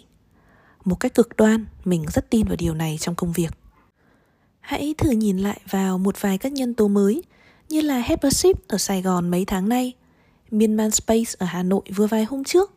Một 0.84 1.00
cách 1.00 1.14
cực 1.14 1.36
đoan, 1.36 1.66
mình 1.84 2.04
rất 2.12 2.30
tin 2.30 2.46
vào 2.46 2.56
điều 2.56 2.74
này 2.74 2.96
trong 3.00 3.14
công 3.14 3.32
việc. 3.32 3.54
Hãy 4.60 4.94
thử 4.98 5.10
nhìn 5.10 5.38
lại 5.38 5.60
vào 5.70 5.98
một 5.98 6.20
vài 6.20 6.38
các 6.38 6.52
nhân 6.52 6.74
tố 6.74 6.88
mới 6.88 7.22
như 7.68 7.80
là 7.80 7.98
Heppership 7.98 8.68
ở 8.68 8.78
Sài 8.78 9.02
Gòn 9.02 9.30
mấy 9.30 9.44
tháng 9.44 9.68
nay, 9.68 9.92
Mianman 10.50 10.90
Space 10.90 11.32
ở 11.38 11.46
Hà 11.46 11.62
Nội 11.62 11.82
vừa 11.96 12.06
vài 12.06 12.24
hôm 12.24 12.44
trước, 12.44 12.72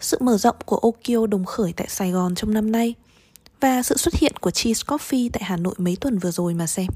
sự 0.00 0.18
mở 0.20 0.38
rộng 0.38 0.56
của 0.64 0.76
Okio 0.76 1.26
đồng 1.26 1.44
khởi 1.44 1.72
tại 1.72 1.86
Sài 1.88 2.10
Gòn 2.10 2.34
trong 2.34 2.54
năm 2.54 2.72
nay 2.72 2.94
và 3.64 3.82
sự 3.82 3.96
xuất 3.96 4.14
hiện 4.14 4.32
của 4.40 4.50
Cheese 4.50 4.82
Coffee 4.86 5.30
tại 5.32 5.42
Hà 5.44 5.56
Nội 5.56 5.74
mấy 5.78 5.96
tuần 6.00 6.18
vừa 6.18 6.30
rồi 6.30 6.54
mà 6.54 6.66
xem. 6.66 6.86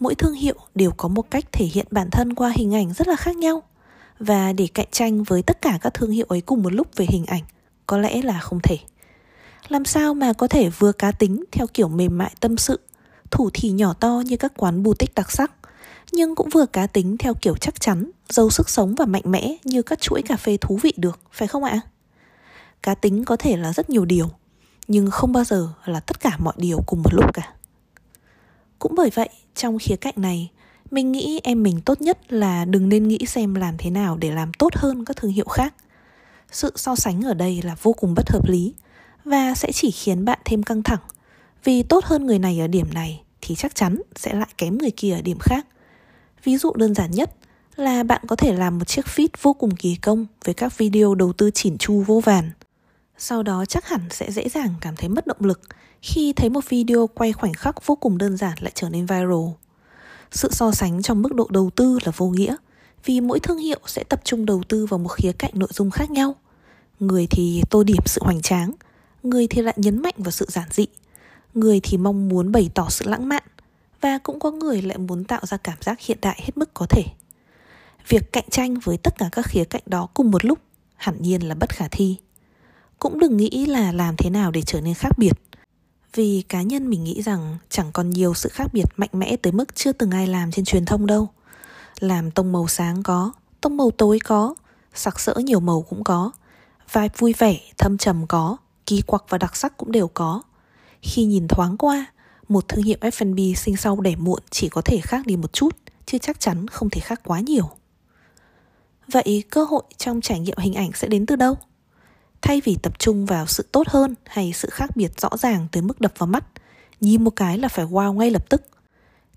Mỗi 0.00 0.14
thương 0.14 0.32
hiệu 0.34 0.54
đều 0.74 0.90
có 0.96 1.08
một 1.08 1.30
cách 1.30 1.44
thể 1.52 1.64
hiện 1.64 1.86
bản 1.90 2.10
thân 2.10 2.34
qua 2.34 2.52
hình 2.56 2.74
ảnh 2.74 2.92
rất 2.92 3.08
là 3.08 3.16
khác 3.16 3.36
nhau 3.36 3.62
và 4.18 4.52
để 4.52 4.68
cạnh 4.74 4.86
tranh 4.90 5.22
với 5.22 5.42
tất 5.42 5.62
cả 5.62 5.78
các 5.80 5.94
thương 5.94 6.10
hiệu 6.10 6.26
ấy 6.28 6.40
cùng 6.40 6.62
một 6.62 6.72
lúc 6.72 6.96
về 6.96 7.06
hình 7.08 7.26
ảnh 7.26 7.42
có 7.86 7.98
lẽ 7.98 8.22
là 8.22 8.40
không 8.40 8.60
thể. 8.62 8.76
Làm 9.68 9.84
sao 9.84 10.14
mà 10.14 10.32
có 10.32 10.48
thể 10.48 10.68
vừa 10.68 10.92
cá 10.92 11.12
tính 11.12 11.44
theo 11.52 11.66
kiểu 11.74 11.88
mềm 11.88 12.18
mại 12.18 12.32
tâm 12.40 12.56
sự, 12.56 12.80
thủ 13.30 13.50
thì 13.54 13.70
nhỏ 13.70 13.92
to 13.92 14.22
như 14.26 14.36
các 14.36 14.52
quán 14.56 14.82
boutique 14.82 15.12
đặc 15.16 15.30
sắc, 15.30 15.52
nhưng 16.12 16.34
cũng 16.34 16.48
vừa 16.48 16.66
cá 16.66 16.86
tính 16.86 17.16
theo 17.18 17.34
kiểu 17.34 17.54
chắc 17.56 17.80
chắn, 17.80 18.10
giàu 18.28 18.50
sức 18.50 18.68
sống 18.68 18.94
và 18.94 19.06
mạnh 19.06 19.22
mẽ 19.24 19.56
như 19.64 19.82
các 19.82 20.00
chuỗi 20.00 20.22
cà 20.22 20.36
phê 20.36 20.56
thú 20.60 20.78
vị 20.82 20.92
được, 20.96 21.20
phải 21.32 21.48
không 21.48 21.64
ạ? 21.64 21.80
Cá 22.82 22.94
tính 22.94 23.24
có 23.24 23.36
thể 23.36 23.56
là 23.56 23.72
rất 23.72 23.90
nhiều 23.90 24.04
điều, 24.04 24.30
nhưng 24.88 25.10
không 25.10 25.32
bao 25.32 25.44
giờ 25.44 25.68
là 25.84 26.00
tất 26.00 26.20
cả 26.20 26.36
mọi 26.38 26.54
điều 26.56 26.80
cùng 26.86 27.02
một 27.02 27.14
lúc 27.14 27.34
cả. 27.34 27.52
Cũng 28.78 28.94
bởi 28.94 29.10
vậy, 29.14 29.28
trong 29.54 29.78
khía 29.78 29.96
cạnh 29.96 30.14
này, 30.16 30.50
mình 30.90 31.12
nghĩ 31.12 31.40
em 31.42 31.62
mình 31.62 31.80
tốt 31.80 32.00
nhất 32.00 32.32
là 32.32 32.64
đừng 32.64 32.88
nên 32.88 33.08
nghĩ 33.08 33.18
xem 33.26 33.54
làm 33.54 33.74
thế 33.78 33.90
nào 33.90 34.16
để 34.16 34.30
làm 34.30 34.52
tốt 34.58 34.74
hơn 34.74 35.04
các 35.04 35.16
thương 35.16 35.30
hiệu 35.30 35.44
khác. 35.44 35.74
Sự 36.50 36.72
so 36.76 36.96
sánh 36.96 37.22
ở 37.22 37.34
đây 37.34 37.62
là 37.62 37.76
vô 37.82 37.92
cùng 37.92 38.14
bất 38.14 38.30
hợp 38.30 38.48
lý 38.48 38.74
và 39.24 39.54
sẽ 39.54 39.72
chỉ 39.72 39.90
khiến 39.90 40.24
bạn 40.24 40.38
thêm 40.44 40.62
căng 40.62 40.82
thẳng. 40.82 41.00
Vì 41.64 41.82
tốt 41.82 42.04
hơn 42.04 42.26
người 42.26 42.38
này 42.38 42.60
ở 42.60 42.66
điểm 42.66 42.86
này 42.94 43.22
thì 43.40 43.54
chắc 43.54 43.74
chắn 43.74 44.02
sẽ 44.16 44.34
lại 44.34 44.48
kém 44.58 44.78
người 44.78 44.90
kia 44.90 45.14
ở 45.14 45.22
điểm 45.22 45.38
khác. 45.38 45.66
Ví 46.44 46.56
dụ 46.56 46.72
đơn 46.76 46.94
giản 46.94 47.10
nhất 47.10 47.34
là 47.76 48.02
bạn 48.02 48.22
có 48.26 48.36
thể 48.36 48.52
làm 48.52 48.78
một 48.78 48.84
chiếc 48.84 49.06
feed 49.06 49.28
vô 49.42 49.52
cùng 49.52 49.76
kỳ 49.76 49.94
công 49.94 50.26
với 50.44 50.54
các 50.54 50.78
video 50.78 51.14
đầu 51.14 51.32
tư 51.32 51.50
chỉn 51.54 51.78
chu 51.78 52.02
vô 52.06 52.20
vàn. 52.24 52.50
Sau 53.20 53.42
đó 53.42 53.64
chắc 53.64 53.88
hẳn 53.88 54.00
sẽ 54.10 54.30
dễ 54.32 54.48
dàng 54.48 54.74
cảm 54.80 54.96
thấy 54.96 55.08
mất 55.08 55.26
động 55.26 55.40
lực 55.40 55.60
khi 56.02 56.32
thấy 56.32 56.50
một 56.50 56.68
video 56.68 57.06
quay 57.06 57.32
khoảnh 57.32 57.52
khắc 57.52 57.86
vô 57.86 57.96
cùng 57.96 58.18
đơn 58.18 58.36
giản 58.36 58.58
lại 58.60 58.72
trở 58.74 58.88
nên 58.88 59.06
viral. 59.06 59.48
Sự 60.30 60.48
so 60.52 60.70
sánh 60.70 61.02
trong 61.02 61.22
mức 61.22 61.34
độ 61.34 61.46
đầu 61.50 61.70
tư 61.70 61.98
là 62.04 62.12
vô 62.16 62.28
nghĩa, 62.28 62.56
vì 63.04 63.20
mỗi 63.20 63.40
thương 63.40 63.58
hiệu 63.58 63.78
sẽ 63.86 64.04
tập 64.04 64.20
trung 64.24 64.46
đầu 64.46 64.62
tư 64.68 64.86
vào 64.86 64.98
một 64.98 65.08
khía 65.08 65.32
cạnh 65.32 65.50
nội 65.54 65.68
dung 65.72 65.90
khác 65.90 66.10
nhau. 66.10 66.36
Người 67.00 67.26
thì 67.30 67.62
tô 67.70 67.82
điểm 67.82 68.02
sự 68.06 68.20
hoành 68.24 68.42
tráng, 68.42 68.72
người 69.22 69.46
thì 69.46 69.62
lại 69.62 69.74
nhấn 69.76 70.02
mạnh 70.02 70.14
vào 70.18 70.30
sự 70.30 70.46
giản 70.48 70.68
dị, 70.70 70.86
người 71.54 71.80
thì 71.82 71.96
mong 71.96 72.28
muốn 72.28 72.52
bày 72.52 72.70
tỏ 72.74 72.86
sự 72.90 73.08
lãng 73.08 73.28
mạn, 73.28 73.42
và 74.00 74.18
cũng 74.18 74.40
có 74.40 74.50
người 74.50 74.82
lại 74.82 74.98
muốn 74.98 75.24
tạo 75.24 75.40
ra 75.46 75.56
cảm 75.56 75.78
giác 75.80 76.00
hiện 76.00 76.18
đại 76.22 76.40
hết 76.44 76.56
mức 76.56 76.74
có 76.74 76.86
thể. 76.86 77.02
Việc 78.08 78.32
cạnh 78.32 78.50
tranh 78.50 78.74
với 78.74 78.96
tất 78.96 79.18
cả 79.18 79.28
các 79.32 79.46
khía 79.46 79.64
cạnh 79.64 79.82
đó 79.86 80.08
cùng 80.14 80.30
một 80.30 80.44
lúc 80.44 80.58
hẳn 80.96 81.22
nhiên 81.22 81.48
là 81.48 81.54
bất 81.54 81.70
khả 81.70 81.88
thi 81.90 82.16
cũng 82.98 83.18
đừng 83.18 83.36
nghĩ 83.36 83.66
là 83.66 83.92
làm 83.92 84.16
thế 84.16 84.30
nào 84.30 84.50
để 84.50 84.62
trở 84.62 84.80
nên 84.80 84.94
khác 84.94 85.18
biệt. 85.18 85.32
Vì 86.14 86.42
cá 86.48 86.62
nhân 86.62 86.90
mình 86.90 87.04
nghĩ 87.04 87.22
rằng 87.22 87.58
chẳng 87.68 87.90
còn 87.92 88.10
nhiều 88.10 88.34
sự 88.34 88.48
khác 88.48 88.66
biệt 88.72 88.84
mạnh 88.96 89.10
mẽ 89.12 89.36
tới 89.36 89.52
mức 89.52 89.74
chưa 89.74 89.92
từng 89.92 90.10
ai 90.10 90.26
làm 90.26 90.50
trên 90.50 90.64
truyền 90.64 90.84
thông 90.84 91.06
đâu. 91.06 91.28
Làm 92.00 92.30
tông 92.30 92.52
màu 92.52 92.68
sáng 92.68 93.02
có, 93.02 93.32
tông 93.60 93.76
màu 93.76 93.90
tối 93.90 94.18
có, 94.24 94.54
sặc 94.94 95.20
sỡ 95.20 95.34
nhiều 95.34 95.60
màu 95.60 95.82
cũng 95.82 96.04
có, 96.04 96.30
vibe 96.92 97.14
vui 97.18 97.34
vẻ, 97.38 97.60
thâm 97.78 97.98
trầm 97.98 98.26
có, 98.26 98.56
kỳ 98.86 99.02
quặc 99.02 99.24
và 99.28 99.38
đặc 99.38 99.56
sắc 99.56 99.76
cũng 99.76 99.92
đều 99.92 100.08
có. 100.08 100.42
Khi 101.02 101.24
nhìn 101.24 101.48
thoáng 101.48 101.76
qua, 101.76 102.06
một 102.48 102.68
thương 102.68 102.84
hiệu 102.84 102.96
F&B 103.00 103.54
sinh 103.56 103.76
sau 103.76 104.00
đẻ 104.00 104.16
muộn 104.16 104.40
chỉ 104.50 104.68
có 104.68 104.82
thể 104.84 105.00
khác 105.02 105.26
đi 105.26 105.36
một 105.36 105.52
chút, 105.52 105.76
chứ 106.06 106.18
chắc 106.18 106.40
chắn 106.40 106.68
không 106.68 106.90
thể 106.90 107.00
khác 107.00 107.20
quá 107.24 107.40
nhiều. 107.40 107.70
Vậy 109.12 109.44
cơ 109.50 109.64
hội 109.64 109.82
trong 109.96 110.20
trải 110.20 110.40
nghiệm 110.40 110.56
hình 110.58 110.74
ảnh 110.74 110.90
sẽ 110.94 111.08
đến 111.08 111.26
từ 111.26 111.36
đâu? 111.36 111.56
Thay 112.42 112.60
vì 112.64 112.76
tập 112.82 112.98
trung 112.98 113.26
vào 113.26 113.46
sự 113.46 113.66
tốt 113.72 113.88
hơn 113.88 114.14
hay 114.26 114.52
sự 114.52 114.68
khác 114.70 114.96
biệt 114.96 115.20
rõ 115.20 115.28
ràng 115.38 115.66
tới 115.72 115.82
mức 115.82 116.00
đập 116.00 116.12
vào 116.18 116.26
mắt, 116.26 116.44
nhìn 117.00 117.24
một 117.24 117.30
cái 117.36 117.58
là 117.58 117.68
phải 117.68 117.86
wow 117.86 118.12
ngay 118.12 118.30
lập 118.30 118.48
tức, 118.48 118.62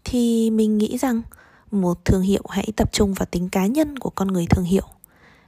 thì 0.03 0.49
mình 0.49 0.77
nghĩ 0.77 0.97
rằng 0.97 1.21
một 1.71 2.05
thương 2.05 2.21
hiệu 2.21 2.43
hãy 2.49 2.67
tập 2.75 2.91
trung 2.91 3.13
vào 3.13 3.25
tính 3.25 3.49
cá 3.49 3.65
nhân 3.65 3.99
của 3.99 4.09
con 4.09 4.27
người 4.27 4.45
thương 4.49 4.65
hiệu. 4.65 4.85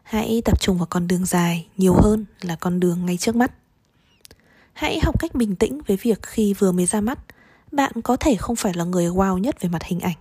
Hãy 0.04 0.42
tập 0.46 0.62
trung 0.62 0.78
vào 0.78 0.88
con 0.90 1.08
đường 1.08 1.26
dài 1.26 1.68
nhiều 1.78 1.94
hơn 1.94 2.26
là 2.42 2.56
con 2.56 2.80
đường 2.80 3.06
ngay 3.06 3.18
trước 3.18 3.36
mắt. 3.36 3.52
Hãy 4.74 5.00
học 5.04 5.20
cách 5.20 5.36
bình 5.36 5.56
tĩnh 5.56 5.82
với 5.88 5.98
việc 5.98 6.20
khi 6.22 6.54
vừa 6.54 6.72
mới 6.72 6.86
ra 6.86 7.02
mắt, 7.02 7.20
bạn 7.72 7.92
có 8.04 8.16
thể 8.16 8.36
không 8.36 8.56
phải 8.56 8.74
là 8.74 8.84
người 8.84 9.08
wow 9.08 9.38
nhất 9.38 9.62
về 9.62 9.70
mặt 9.70 9.84
hình 9.84 10.00
ảnh. 10.00 10.18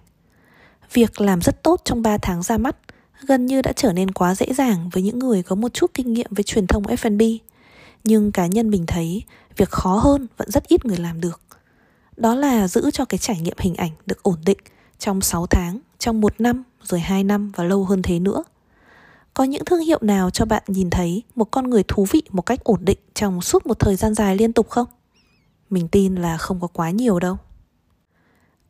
Việc 0.93 1.21
làm 1.21 1.41
rất 1.41 1.63
tốt 1.63 1.81
trong 1.85 2.03
3 2.03 2.19
tháng 2.19 2.43
ra 2.43 2.59
mắt 2.59 2.77
gần 3.27 3.47
như 3.47 3.63
đã 3.63 3.73
trở 3.73 3.93
nên 3.93 4.11
quá 4.11 4.35
dễ 4.35 4.47
dàng 4.55 4.89
với 4.93 5.03
những 5.03 5.19
người 5.19 5.43
có 5.43 5.57
một 5.57 5.75
chút 5.75 5.91
kinh 5.95 6.13
nghiệm 6.13 6.31
với 6.31 6.43
truyền 6.45 6.67
thông 6.67 6.83
F&B. 6.83 7.23
Nhưng 8.05 8.33
cá 8.33 8.47
nhân 8.47 8.71
mình 8.71 8.87
thấy 8.87 9.23
việc 9.57 9.71
khó 9.71 9.97
hơn 9.97 10.27
vẫn 10.37 10.51
rất 10.51 10.69
ít 10.69 10.85
người 10.85 10.97
làm 10.99 11.21
được. 11.21 11.41
Đó 12.17 12.35
là 12.35 12.69
giữ 12.69 12.91
cho 12.91 13.05
cái 13.05 13.19
trải 13.19 13.41
nghiệm 13.41 13.57
hình 13.59 13.75
ảnh 13.75 13.91
được 14.07 14.23
ổn 14.23 14.39
định 14.45 14.59
trong 14.99 15.21
6 15.21 15.47
tháng, 15.47 15.79
trong 15.99 16.21
1 16.21 16.41
năm, 16.41 16.63
rồi 16.83 17.01
2 17.01 17.25
năm 17.25 17.53
và 17.57 17.65
lâu 17.65 17.85
hơn 17.85 18.03
thế 18.03 18.19
nữa. 18.19 18.45
Có 19.35 19.45
những 19.45 19.65
thương 19.65 19.81
hiệu 19.81 19.99
nào 20.01 20.31
cho 20.31 20.45
bạn 20.45 20.63
nhìn 20.67 20.91
thấy 20.91 21.23
một 21.35 21.51
con 21.51 21.71
người 21.71 21.83
thú 21.89 22.07
vị 22.11 22.23
một 22.31 22.43
cách 22.43 22.65
ổn 22.65 22.85
định 22.85 22.99
trong 23.15 23.43
suốt 23.43 23.67
một 23.67 23.79
thời 23.79 23.97
gian 23.97 24.15
dài 24.15 24.37
liên 24.37 24.53
tục 24.53 24.71
không? 24.71 24.87
Mình 25.71 25.89
tin 25.89 26.15
là 26.15 26.37
không 26.37 26.61
có 26.61 26.67
quá 26.67 26.91
nhiều 26.91 27.19
đâu. 27.19 27.37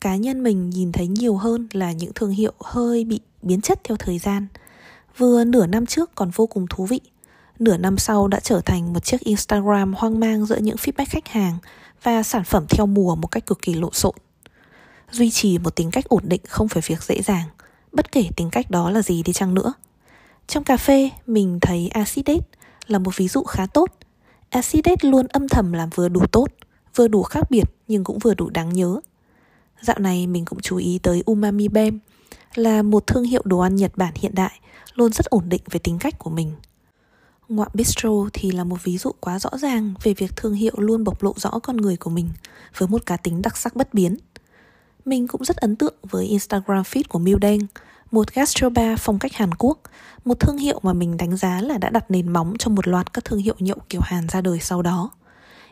Cá 0.01 0.15
nhân 0.15 0.43
mình 0.43 0.69
nhìn 0.69 0.91
thấy 0.91 1.07
nhiều 1.07 1.35
hơn 1.35 1.67
là 1.73 1.91
những 1.91 2.11
thương 2.15 2.31
hiệu 2.31 2.53
hơi 2.59 3.05
bị 3.05 3.19
biến 3.43 3.61
chất 3.61 3.79
theo 3.83 3.97
thời 3.97 4.19
gian. 4.19 4.47
Vừa 5.17 5.43
nửa 5.43 5.65
năm 5.65 5.85
trước 5.85 6.15
còn 6.15 6.29
vô 6.29 6.47
cùng 6.47 6.65
thú 6.69 6.85
vị, 6.85 7.01
nửa 7.59 7.77
năm 7.77 7.97
sau 7.97 8.27
đã 8.27 8.39
trở 8.39 8.61
thành 8.61 8.93
một 8.93 8.99
chiếc 8.99 9.21
Instagram 9.21 9.93
hoang 9.93 10.19
mang 10.19 10.45
giữa 10.45 10.57
những 10.57 10.75
feedback 10.75 11.05
khách 11.09 11.27
hàng 11.27 11.57
và 12.03 12.23
sản 12.23 12.43
phẩm 12.43 12.65
theo 12.69 12.85
mùa 12.85 13.15
một 13.15 13.27
cách 13.27 13.45
cực 13.45 13.61
kỳ 13.61 13.73
lộn 13.73 13.93
xộn. 13.93 14.15
Duy 15.11 15.31
trì 15.31 15.57
một 15.57 15.75
tính 15.75 15.91
cách 15.91 16.09
ổn 16.09 16.23
định 16.25 16.41
không 16.47 16.67
phải 16.67 16.83
việc 16.87 17.03
dễ 17.03 17.21
dàng, 17.21 17.47
bất 17.91 18.11
kể 18.11 18.29
tính 18.35 18.49
cách 18.49 18.71
đó 18.71 18.89
là 18.89 19.01
gì 19.01 19.23
đi 19.23 19.33
chăng 19.33 19.53
nữa. 19.53 19.73
Trong 20.47 20.63
cà 20.63 20.77
phê, 20.77 21.09
mình 21.27 21.59
thấy 21.61 21.87
Acidet 21.87 22.41
là 22.87 22.99
một 22.99 23.17
ví 23.17 23.27
dụ 23.27 23.43
khá 23.43 23.65
tốt. 23.65 23.91
Acidet 24.49 25.05
luôn 25.05 25.27
âm 25.27 25.49
thầm 25.49 25.73
làm 25.73 25.89
vừa 25.89 26.09
đủ 26.09 26.25
tốt, 26.31 26.47
vừa 26.95 27.07
đủ 27.07 27.23
khác 27.23 27.51
biệt 27.51 27.63
nhưng 27.87 28.03
cũng 28.03 28.19
vừa 28.19 28.33
đủ 28.33 28.49
đáng 28.49 28.73
nhớ. 28.73 28.99
Dạo 29.81 29.99
này 29.99 30.27
mình 30.27 30.45
cũng 30.45 30.59
chú 30.61 30.77
ý 30.77 30.99
tới 31.03 31.23
Umami 31.25 31.67
Bem, 31.67 31.99
là 32.57 32.81
một 32.81 33.07
thương 33.07 33.23
hiệu 33.23 33.41
đồ 33.45 33.59
ăn 33.59 33.75
Nhật 33.75 33.91
Bản 33.95 34.13
hiện 34.15 34.35
đại, 34.35 34.59
luôn 34.95 35.11
rất 35.11 35.25
ổn 35.25 35.49
định 35.49 35.61
về 35.71 35.79
tính 35.79 35.97
cách 35.99 36.19
của 36.19 36.29
mình. 36.29 36.51
Ngoạm 37.49 37.67
Bistro 37.73 38.09
thì 38.33 38.51
là 38.51 38.63
một 38.63 38.83
ví 38.83 38.97
dụ 38.97 39.11
quá 39.19 39.39
rõ 39.39 39.49
ràng 39.57 39.93
về 40.03 40.13
việc 40.13 40.35
thương 40.35 40.53
hiệu 40.53 40.73
luôn 40.77 41.03
bộc 41.03 41.23
lộ 41.23 41.33
rõ 41.37 41.59
con 41.63 41.77
người 41.77 41.97
của 41.97 42.09
mình 42.09 42.29
với 42.77 42.87
một 42.87 43.05
cá 43.05 43.17
tính 43.17 43.41
đặc 43.41 43.57
sắc 43.57 43.75
bất 43.75 43.93
biến. 43.93 44.17
Mình 45.05 45.27
cũng 45.27 45.43
rất 45.43 45.57
ấn 45.57 45.75
tượng 45.75 45.95
với 46.09 46.25
Instagram 46.25 46.81
feed 46.81 47.03
của 47.09 47.19
Miu 47.19 47.37
Đen, 47.37 47.59
một 48.11 48.33
gastrobar 48.33 48.99
phong 48.99 49.19
cách 49.19 49.33
Hàn 49.33 49.53
Quốc, 49.53 49.79
một 50.25 50.39
thương 50.39 50.57
hiệu 50.57 50.79
mà 50.83 50.93
mình 50.93 51.17
đánh 51.17 51.37
giá 51.37 51.61
là 51.61 51.77
đã 51.77 51.89
đặt 51.89 52.11
nền 52.11 52.33
móng 52.33 52.53
cho 52.59 52.69
một 52.71 52.87
loạt 52.87 53.13
các 53.13 53.25
thương 53.25 53.39
hiệu 53.39 53.55
nhậu 53.59 53.77
kiểu 53.89 54.01
Hàn 54.03 54.27
ra 54.27 54.41
đời 54.41 54.59
sau 54.59 54.81
đó. 54.81 55.09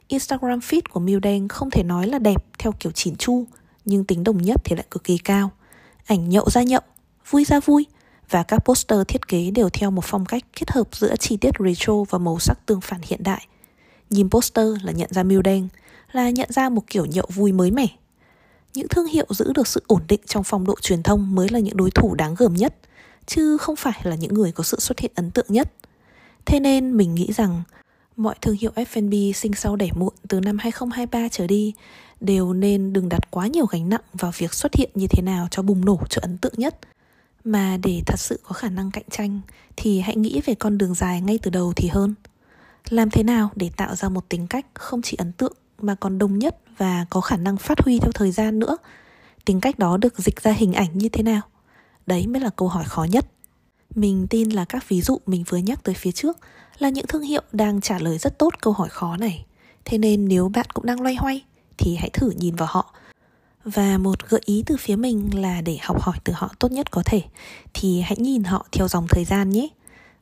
Instagram 0.08 0.60
feed 0.60 0.82
của 0.92 1.00
Miu 1.00 1.20
Đen 1.20 1.48
không 1.48 1.70
thể 1.70 1.84
nói 1.84 2.08
là 2.08 2.20
đẹp 2.20 2.46
theo 2.60 2.72
kiểu 2.80 2.92
chỉn 2.92 3.16
chu, 3.16 3.46
nhưng 3.86 4.06
tính 4.06 4.24
đồng 4.24 4.38
nhất 4.38 4.62
thì 4.66 4.76
lại 4.76 4.86
cực 4.92 5.04
kỳ 5.04 5.18
cao 5.18 5.52
ảnh 6.06 6.30
nhậu 6.30 6.50
ra 6.50 6.64
nhậu, 6.64 6.82
vui 7.30 7.46
ra 7.46 7.60
vui 7.60 7.86
và 8.30 8.44
các 8.44 8.58
poster 8.66 9.00
thiết 9.08 9.28
kế 9.28 9.52
đều 9.52 9.70
theo 9.70 9.92
một 9.92 10.04
phong 10.06 10.26
cách 10.26 10.44
kết 10.54 10.72
hợp 10.72 10.88
giữa 10.92 11.16
chi 11.16 11.38
tiết 11.38 11.52
retro 11.60 11.94
và 12.10 12.18
màu 12.18 12.40
sắc 12.40 12.66
tương 12.66 12.82
phản 12.82 13.00
hiện 13.04 13.24
đại. 13.24 13.48
Nhìn 14.10 14.30
poster 14.30 14.68
là 14.84 14.92
nhận 14.92 15.14
ra 15.14 15.24
mưu 15.24 15.42
đen, 15.42 15.68
là 16.12 16.30
nhận 16.30 16.52
ra 16.52 16.70
một 16.70 16.82
kiểu 16.88 17.06
nhậu 17.06 17.26
vui 17.34 17.52
mới 17.52 17.72
mẻ. 17.72 17.88
Những 18.74 18.88
thương 18.88 19.06
hiệu 19.06 19.26
giữ 19.30 19.54
được 19.54 19.68
sự 19.68 19.84
ổn 19.88 20.02
định 20.08 20.22
trong 20.26 20.44
phong 20.44 20.66
độ 20.66 20.76
truyền 20.82 21.04
thông 21.04 21.36
mới 21.36 21.50
là 21.50 21.60
những 21.60 21.78
đối 21.78 21.92
thủ 21.92 22.16
đáng 22.16 22.36
gờm 22.38 22.54
nhất, 22.54 22.76
chứ 23.26 23.58
không 23.58 23.76
phải 23.76 24.02
là 24.04 24.16
những 24.16 24.34
người 24.34 24.52
có 24.52 24.64
sự 24.64 24.80
xuất 24.80 25.00
hiện 25.00 25.12
ấn 25.16 25.32
tượng 25.32 25.46
nhất. 25.50 25.72
Thế 26.46 26.60
nên 26.60 26.98
mình 26.98 27.16
nghĩ 27.16 27.34
rằng 27.34 27.64
mọi 28.16 28.36
thương 28.42 28.56
hiệu 28.56 28.72
F&B 28.76 29.34
sinh 29.36 29.54
sau 29.54 29.76
đẻ 29.76 29.90
muộn 29.96 30.14
từ 30.28 30.40
năm 30.40 30.58
2023 30.60 31.30
trở 31.30 31.48
đi 31.48 31.74
đều 32.20 32.54
nên 32.54 32.94
đừng 32.94 33.10
đặt 33.10 33.32
quá 33.32 33.48
nhiều 33.48 33.66
gánh 33.66 33.90
nặng 33.90 34.02
vào 34.14 34.32
việc 34.38 34.54
xuất 34.54 34.76
hiện 34.76 34.90
như 34.96 35.08
thế 35.08 35.22
nào 35.22 35.48
cho 35.52 35.62
bùng 35.62 35.86
nổ 35.86 36.00
cho 36.10 36.20
ấn 36.22 36.38
tượng 36.38 36.54
nhất. 36.58 36.80
Mà 37.44 37.78
để 37.84 38.02
thật 38.06 38.20
sự 38.20 38.40
có 38.44 38.54
khả 38.54 38.70
năng 38.70 38.92
cạnh 38.92 39.10
tranh 39.10 39.42
thì 39.78 40.00
hãy 40.00 40.16
nghĩ 40.16 40.42
về 40.46 40.56
con 40.56 40.78
đường 40.78 40.94
dài 40.94 41.22
ngay 41.22 41.40
từ 41.42 41.52
đầu 41.52 41.74
thì 41.76 41.88
hơn. 41.88 42.16
Làm 42.90 43.10
thế 43.10 43.24
nào 43.24 43.50
để 43.56 43.70
tạo 43.78 43.96
ra 43.96 44.10
một 44.10 44.30
tính 44.30 44.48
cách 44.48 44.66
không 44.74 45.02
chỉ 45.02 45.18
ấn 45.18 45.32
tượng 45.32 45.54
mà 45.78 45.96
còn 45.96 46.18
đồng 46.18 46.40
nhất 46.40 46.58
và 46.78 47.06
có 47.10 47.22
khả 47.22 47.38
năng 47.38 47.58
phát 47.58 47.80
huy 47.80 48.00
theo 48.00 48.12
thời 48.12 48.32
gian 48.32 48.60
nữa? 48.60 48.78
Tính 49.46 49.62
cách 49.62 49.80
đó 49.80 49.98
được 49.98 50.20
dịch 50.20 50.42
ra 50.42 50.52
hình 50.52 50.74
ảnh 50.74 50.98
như 50.98 51.10
thế 51.10 51.24
nào? 51.24 51.42
Đấy 52.06 52.28
mới 52.28 52.42
là 52.42 52.50
câu 52.50 52.68
hỏi 52.68 52.84
khó 52.84 53.04
nhất. 53.04 53.26
Mình 53.96 54.28
tin 54.30 54.50
là 54.50 54.66
các 54.66 54.90
ví 54.90 55.02
dụ 55.02 55.18
mình 55.26 55.44
vừa 55.50 55.58
nhắc 55.58 55.84
tới 55.84 55.96
phía 55.96 56.12
trước 56.12 56.38
là 56.82 56.90
những 56.90 57.08
thương 57.08 57.22
hiệu 57.22 57.42
đang 57.52 57.82
trả 57.82 58.00
lời 58.00 58.18
rất 58.18 58.40
tốt 58.40 58.54
câu 58.62 58.74
hỏi 58.74 58.90
khó 58.90 59.18
này. 59.18 59.46
Thế 59.86 59.98
nên 59.98 60.28
nếu 60.28 60.50
bạn 60.50 60.66
cũng 60.74 60.86
đang 60.86 61.02
loay 61.02 61.16
hoay, 61.16 61.44
thì 61.78 61.96
hãy 61.96 62.10
thử 62.10 62.30
nhìn 62.30 62.56
vào 62.56 62.68
họ. 62.72 62.94
Và 63.64 63.98
một 63.98 64.30
gợi 64.30 64.42
ý 64.46 64.64
từ 64.66 64.78
phía 64.80 64.96
mình 64.96 65.42
là 65.42 65.62
để 65.62 65.78
học 65.82 66.02
hỏi 66.02 66.16
từ 66.24 66.34
họ 66.34 66.50
tốt 66.60 66.72
nhất 66.72 66.92
có 66.92 67.04
thể, 67.06 67.22
thì 67.74 68.02
hãy 68.02 68.18
nhìn 68.18 68.44
họ 68.44 68.66
theo 68.72 68.88
dòng 68.88 69.08
thời 69.10 69.26
gian 69.26 69.50
nhé. 69.50 69.68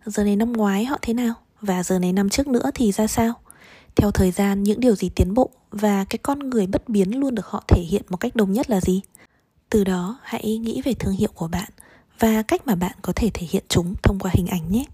Giờ 0.06 0.24
này 0.24 0.36
năm 0.36 0.54
ngoái 0.54 0.86
họ 0.86 0.98
thế 1.02 1.14
nào? 1.14 1.34
Và 1.62 1.84
giờ 1.84 2.00
này 2.00 2.14
năm 2.14 2.30
trước 2.30 2.48
nữa 2.48 2.72
thì 2.76 2.92
ra 2.92 3.08
sao? 3.08 3.34
Theo 3.96 4.12
thời 4.12 4.32
gian, 4.32 4.64
những 4.64 4.80
điều 4.80 4.96
gì 4.96 5.10
tiến 5.10 5.34
bộ 5.34 5.50
và 5.72 6.06
cái 6.10 6.18
con 6.18 6.40
người 6.40 6.68
bất 6.68 6.90
biến 6.90 7.20
luôn 7.20 7.36
được 7.36 7.46
họ 7.46 7.64
thể 7.68 7.82
hiện 7.82 8.02
một 8.10 8.18
cách 8.18 8.36
đồng 8.36 8.54
nhất 8.54 8.70
là 8.70 8.82
gì? 8.82 9.02
Từ 9.70 9.84
đó, 9.84 10.20
hãy 10.24 10.58
nghĩ 10.58 10.82
về 10.82 10.94
thương 10.94 11.14
hiệu 11.14 11.30
của 11.34 11.48
bạn 11.48 11.70
và 12.20 12.42
cách 12.42 12.68
mà 12.68 12.76
bạn 12.76 12.96
có 13.02 13.14
thể 13.16 13.30
thể 13.34 13.48
hiện 13.50 13.64
chúng 13.70 13.94
thông 14.04 14.20
qua 14.20 14.32
hình 14.34 14.48
ảnh 14.48 14.72
nhé. 14.72 14.86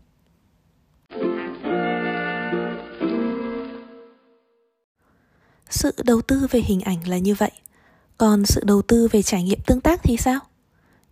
Sự 5.76 5.92
đầu 6.04 6.22
tư 6.22 6.48
về 6.52 6.60
hình 6.60 6.82
ảnh 6.82 7.08
là 7.08 7.18
như 7.18 7.36
vậy. 7.36 7.52
Còn 8.18 8.46
sự 8.46 8.62
đầu 8.66 8.82
tư 8.82 9.08
về 9.12 9.22
trải 9.22 9.44
nghiệm 9.44 9.60
tương 9.66 9.82
tác 9.82 10.04
thì 10.04 10.18
sao? 10.18 10.40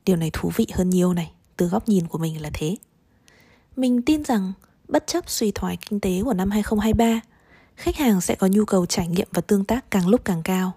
Điều 0.05 0.15
này 0.15 0.29
thú 0.33 0.51
vị 0.55 0.67
hơn 0.73 0.89
nhiều 0.89 1.13
này, 1.13 1.31
từ 1.57 1.67
góc 1.67 1.89
nhìn 1.89 2.07
của 2.07 2.17
mình 2.17 2.41
là 2.41 2.49
thế. 2.53 2.75
Mình 3.75 4.01
tin 4.01 4.23
rằng, 4.23 4.53
bất 4.87 5.07
chấp 5.07 5.29
suy 5.29 5.51
thoái 5.51 5.77
kinh 5.77 5.99
tế 5.99 6.21
của 6.25 6.33
năm 6.33 6.51
2023 6.51 7.21
khách 7.75 7.95
hàng 7.95 8.21
sẽ 8.21 8.35
có 8.35 8.47
nhu 8.47 8.65
cầu 8.65 8.85
trải 8.85 9.07
nghiệm 9.07 9.27
và 9.31 9.41
tương 9.41 9.65
tác 9.65 9.91
càng 9.91 10.07
lúc 10.07 10.21
càng 10.25 10.43
cao. 10.43 10.71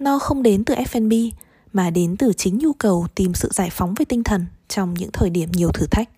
Nó 0.00 0.18
không 0.18 0.42
đến 0.42 0.64
từ 0.64 0.74
F&B 0.74 1.30
mà 1.72 1.90
đến 1.90 2.16
từ 2.16 2.32
chính 2.32 2.58
nhu 2.58 2.72
cầu 2.72 3.06
tìm 3.14 3.34
sự 3.34 3.48
giải 3.52 3.70
phóng 3.70 3.94
về 3.94 4.04
tinh 4.04 4.24
thần 4.24 4.46
trong 4.68 4.94
những 4.94 5.10
thời 5.12 5.30
điểm 5.30 5.48
nhiều 5.52 5.70
thử 5.72 5.86
thách. 5.86 6.10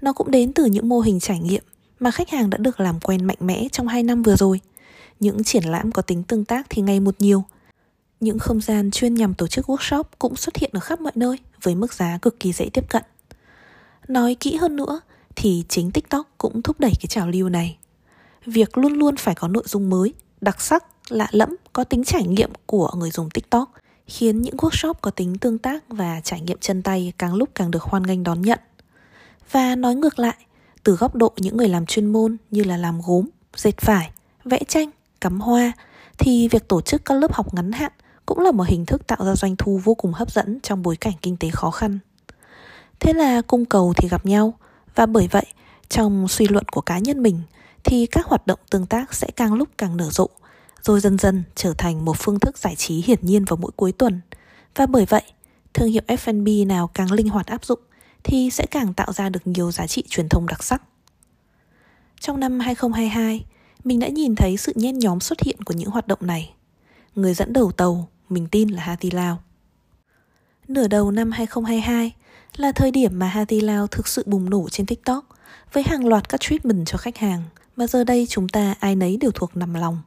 Nó 0.00 0.12
cũng 0.12 0.30
đến 0.30 0.52
từ 0.52 0.64
những 0.64 0.88
mô 0.88 1.00
hình 1.00 1.20
trải 1.20 1.38
nghiệm 1.38 1.62
mà 2.00 2.10
khách 2.10 2.30
hàng 2.30 2.50
đã 2.50 2.58
được 2.58 2.80
làm 2.80 3.00
quen 3.00 3.24
mạnh 3.24 3.36
mẽ 3.40 3.68
trong 3.72 3.88
2 3.88 4.02
năm 4.02 4.22
vừa 4.22 4.36
rồi– 4.36 4.60
những 5.22 5.44
triển 5.44 5.64
lãm 5.64 5.92
có 5.92 6.02
tính 6.02 6.22
tương 6.22 6.44
tác 6.44 6.66
thì 6.70 6.82
ngày 6.82 7.00
một 7.00 7.14
nhiều. 7.18 7.44
Những 8.20 8.38
không 8.38 8.60
gian 8.60 8.90
chuyên 8.90 9.14
nhằm 9.14 9.34
tổ 9.34 9.46
chức 9.46 9.70
workshop 9.70 10.04
cũng 10.18 10.36
xuất 10.36 10.56
hiện 10.56 10.70
ở 10.72 10.80
khắp 10.80 11.00
mọi 11.00 11.12
nơi 11.14 11.38
với 11.62 11.74
mức 11.74 11.92
giá 11.92 12.18
cực 12.22 12.40
kỳ 12.40 12.52
dễ 12.52 12.68
tiếp 12.72 12.84
cận. 12.88 13.02
Nói 14.08 14.36
kỹ 14.40 14.56
hơn 14.56 14.76
nữa 14.76 15.00
thì 15.36 15.64
chính 15.68 15.90
TikTok 15.90 16.26
cũng 16.38 16.62
thúc 16.62 16.80
đẩy 16.80 16.92
cái 17.00 17.06
trào 17.08 17.28
lưu 17.28 17.48
này. 17.48 17.78
Việc 18.46 18.78
luôn 18.78 18.92
luôn 18.92 19.16
phải 19.16 19.34
có 19.34 19.48
nội 19.48 19.62
dung 19.66 19.90
mới, 19.90 20.14
đặc 20.40 20.60
sắc, 20.60 20.84
lạ 21.08 21.28
lẫm, 21.30 21.56
có 21.72 21.84
tính 21.84 22.04
trải 22.04 22.26
nghiệm 22.26 22.50
của 22.66 22.90
người 22.96 23.10
dùng 23.10 23.30
TikTok 23.30 23.72
khiến 24.06 24.42
những 24.42 24.56
workshop 24.56 24.94
có 24.94 25.10
tính 25.10 25.38
tương 25.38 25.58
tác 25.58 25.84
và 25.88 26.20
trải 26.24 26.40
nghiệm 26.40 26.58
chân 26.60 26.82
tay 26.82 27.12
càng 27.18 27.34
lúc 27.34 27.48
càng 27.54 27.70
được 27.70 27.82
hoan 27.82 28.02
nghênh 28.02 28.22
đón 28.22 28.42
nhận. 28.42 28.58
Và 29.50 29.76
nói 29.76 29.94
ngược 29.94 30.18
lại, 30.18 30.36
từ 30.84 30.96
góc 30.96 31.14
độ 31.14 31.32
những 31.36 31.56
người 31.56 31.68
làm 31.68 31.86
chuyên 31.86 32.06
môn 32.06 32.36
như 32.50 32.64
là 32.64 32.76
làm 32.76 33.00
gốm, 33.06 33.28
dệt 33.56 33.86
vải, 33.86 34.10
vẽ 34.44 34.58
tranh 34.68 34.90
cắm 35.22 35.40
hoa 35.40 35.72
thì 36.18 36.48
việc 36.48 36.68
tổ 36.68 36.80
chức 36.80 37.04
các 37.04 37.14
lớp 37.14 37.32
học 37.32 37.54
ngắn 37.54 37.72
hạn 37.72 37.92
cũng 38.26 38.38
là 38.38 38.50
một 38.50 38.64
hình 38.68 38.86
thức 38.86 39.06
tạo 39.06 39.24
ra 39.24 39.36
doanh 39.36 39.56
thu 39.56 39.80
vô 39.84 39.94
cùng 39.94 40.12
hấp 40.12 40.30
dẫn 40.30 40.60
trong 40.62 40.82
bối 40.82 40.96
cảnh 40.96 41.14
kinh 41.22 41.36
tế 41.36 41.50
khó 41.50 41.70
khăn. 41.70 41.98
Thế 43.00 43.12
là 43.12 43.42
cung 43.42 43.64
cầu 43.64 43.92
thì 43.96 44.08
gặp 44.08 44.26
nhau 44.26 44.54
và 44.94 45.06
bởi 45.06 45.28
vậy 45.30 45.46
trong 45.88 46.28
suy 46.28 46.48
luận 46.48 46.64
của 46.64 46.80
cá 46.80 46.98
nhân 46.98 47.22
mình 47.22 47.40
thì 47.84 48.06
các 48.06 48.26
hoạt 48.26 48.46
động 48.46 48.58
tương 48.70 48.86
tác 48.86 49.14
sẽ 49.14 49.28
càng 49.36 49.54
lúc 49.54 49.68
càng 49.78 49.96
nở 49.96 50.10
rộ, 50.10 50.28
rồi 50.80 51.00
dần 51.00 51.18
dần 51.18 51.42
trở 51.54 51.74
thành 51.78 52.04
một 52.04 52.16
phương 52.18 52.40
thức 52.40 52.58
giải 52.58 52.74
trí 52.76 53.02
hiển 53.02 53.18
nhiên 53.22 53.44
vào 53.44 53.56
mỗi 53.56 53.70
cuối 53.76 53.92
tuần. 53.92 54.20
Và 54.74 54.86
bởi 54.86 55.06
vậy, 55.08 55.22
thương 55.74 55.88
hiệu 55.88 56.02
F&B 56.06 56.66
nào 56.66 56.90
càng 56.94 57.12
linh 57.12 57.28
hoạt 57.28 57.46
áp 57.46 57.64
dụng 57.64 57.80
thì 58.24 58.50
sẽ 58.50 58.66
càng 58.70 58.94
tạo 58.94 59.12
ra 59.12 59.28
được 59.28 59.46
nhiều 59.46 59.72
giá 59.72 59.86
trị 59.86 60.04
truyền 60.08 60.28
thông 60.28 60.46
đặc 60.46 60.62
sắc. 60.62 60.82
Trong 62.20 62.40
năm 62.40 62.60
2022, 62.60 63.44
mình 63.84 64.00
đã 64.00 64.08
nhìn 64.08 64.34
thấy 64.34 64.56
sự 64.56 64.72
nhen 64.76 64.98
nhóm 64.98 65.20
xuất 65.20 65.40
hiện 65.40 65.62
của 65.64 65.74
những 65.74 65.90
hoạt 65.90 66.08
động 66.08 66.18
này. 66.20 66.54
Người 67.14 67.34
dẫn 67.34 67.52
đầu 67.52 67.72
tàu, 67.72 68.08
mình 68.28 68.46
tin 68.46 68.68
là 68.68 68.82
Hati 68.82 69.10
Lao. 69.10 69.42
Nửa 70.68 70.88
đầu 70.88 71.10
năm 71.10 71.30
2022 71.30 72.12
là 72.56 72.72
thời 72.72 72.90
điểm 72.90 73.18
mà 73.18 73.26
Hati 73.26 73.60
Lao 73.60 73.86
thực 73.86 74.08
sự 74.08 74.22
bùng 74.26 74.50
nổ 74.50 74.68
trên 74.68 74.86
TikTok 74.86 75.24
với 75.72 75.82
hàng 75.82 76.06
loạt 76.06 76.28
các 76.28 76.40
treatment 76.40 76.86
cho 76.86 76.98
khách 76.98 77.18
hàng 77.18 77.42
mà 77.76 77.86
giờ 77.86 78.04
đây 78.04 78.26
chúng 78.28 78.48
ta 78.48 78.74
ai 78.80 78.96
nấy 78.96 79.16
đều 79.16 79.30
thuộc 79.30 79.56
nằm 79.56 79.74
lòng 79.74 79.98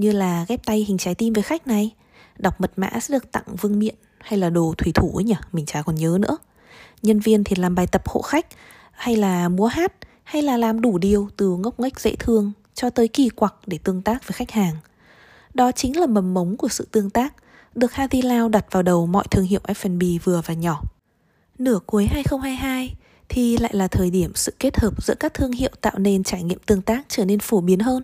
như 0.00 0.12
là 0.12 0.44
ghép 0.48 0.66
tay 0.66 0.84
hình 0.88 0.98
trái 0.98 1.14
tim 1.14 1.32
với 1.32 1.42
khách 1.42 1.66
này, 1.66 1.90
đọc 2.38 2.60
mật 2.60 2.72
mã 2.76 2.90
sẽ 3.00 3.12
được 3.12 3.32
tặng 3.32 3.56
vương 3.60 3.78
miện 3.78 3.94
hay 4.18 4.38
là 4.38 4.50
đồ 4.50 4.74
thủy 4.78 4.92
thủ 4.92 5.12
ấy 5.16 5.24
nhỉ, 5.24 5.34
mình 5.52 5.66
chả 5.66 5.82
còn 5.82 5.94
nhớ 5.94 6.18
nữa. 6.20 6.36
Nhân 7.02 7.20
viên 7.20 7.44
thì 7.44 7.56
làm 7.56 7.74
bài 7.74 7.86
tập 7.86 8.08
hộ 8.08 8.22
khách 8.22 8.46
hay 8.92 9.16
là 9.16 9.48
múa 9.48 9.66
hát 9.66 9.92
hay 10.24 10.42
là 10.42 10.56
làm 10.56 10.80
đủ 10.80 10.98
điều 10.98 11.28
từ 11.36 11.56
ngốc 11.56 11.80
nghếch 11.80 12.00
dễ 12.00 12.16
thương 12.18 12.52
cho 12.80 12.90
tới 12.90 13.08
kỳ 13.08 13.28
quặc 13.28 13.54
để 13.66 13.78
tương 13.84 14.02
tác 14.02 14.28
với 14.28 14.32
khách 14.32 14.50
hàng. 14.50 14.74
Đó 15.54 15.72
chính 15.72 16.00
là 16.00 16.06
mầm 16.06 16.34
mống 16.34 16.56
của 16.56 16.68
sự 16.68 16.88
tương 16.90 17.10
tác, 17.10 17.34
được 17.74 17.92
Hadi 17.92 18.22
Lao 18.22 18.48
đặt 18.48 18.66
vào 18.70 18.82
đầu 18.82 19.06
mọi 19.06 19.24
thương 19.30 19.44
hiệu 19.44 19.60
F&B 19.64 20.02
vừa 20.24 20.42
và 20.46 20.54
nhỏ. 20.54 20.82
Nửa 21.58 21.78
cuối 21.86 22.06
2022 22.06 22.94
thì 23.28 23.56
lại 23.58 23.70
là 23.74 23.88
thời 23.88 24.10
điểm 24.10 24.32
sự 24.34 24.54
kết 24.58 24.78
hợp 24.78 25.04
giữa 25.04 25.14
các 25.20 25.34
thương 25.34 25.52
hiệu 25.52 25.70
tạo 25.80 25.98
nên 25.98 26.24
trải 26.24 26.42
nghiệm 26.42 26.58
tương 26.66 26.82
tác 26.82 27.02
trở 27.08 27.24
nên 27.24 27.38
phổ 27.38 27.60
biến 27.60 27.80
hơn. 27.80 28.02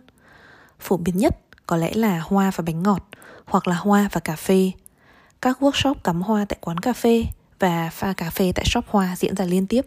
Phổ 0.80 0.96
biến 0.96 1.16
nhất 1.16 1.38
có 1.66 1.76
lẽ 1.76 1.94
là 1.94 2.20
hoa 2.24 2.50
và 2.56 2.64
bánh 2.66 2.82
ngọt, 2.82 3.08
hoặc 3.44 3.68
là 3.68 3.74
hoa 3.74 4.08
và 4.12 4.20
cà 4.20 4.36
phê. 4.36 4.70
Các 5.42 5.62
workshop 5.62 5.94
cắm 6.04 6.22
hoa 6.22 6.44
tại 6.48 6.58
quán 6.60 6.78
cà 6.78 6.92
phê 6.92 7.24
và 7.58 7.90
pha 7.92 8.12
cà 8.12 8.30
phê 8.30 8.52
tại 8.54 8.64
shop 8.64 8.84
hoa 8.88 9.16
diễn 9.16 9.34
ra 9.34 9.44
liên 9.44 9.66
tiếp. 9.66 9.86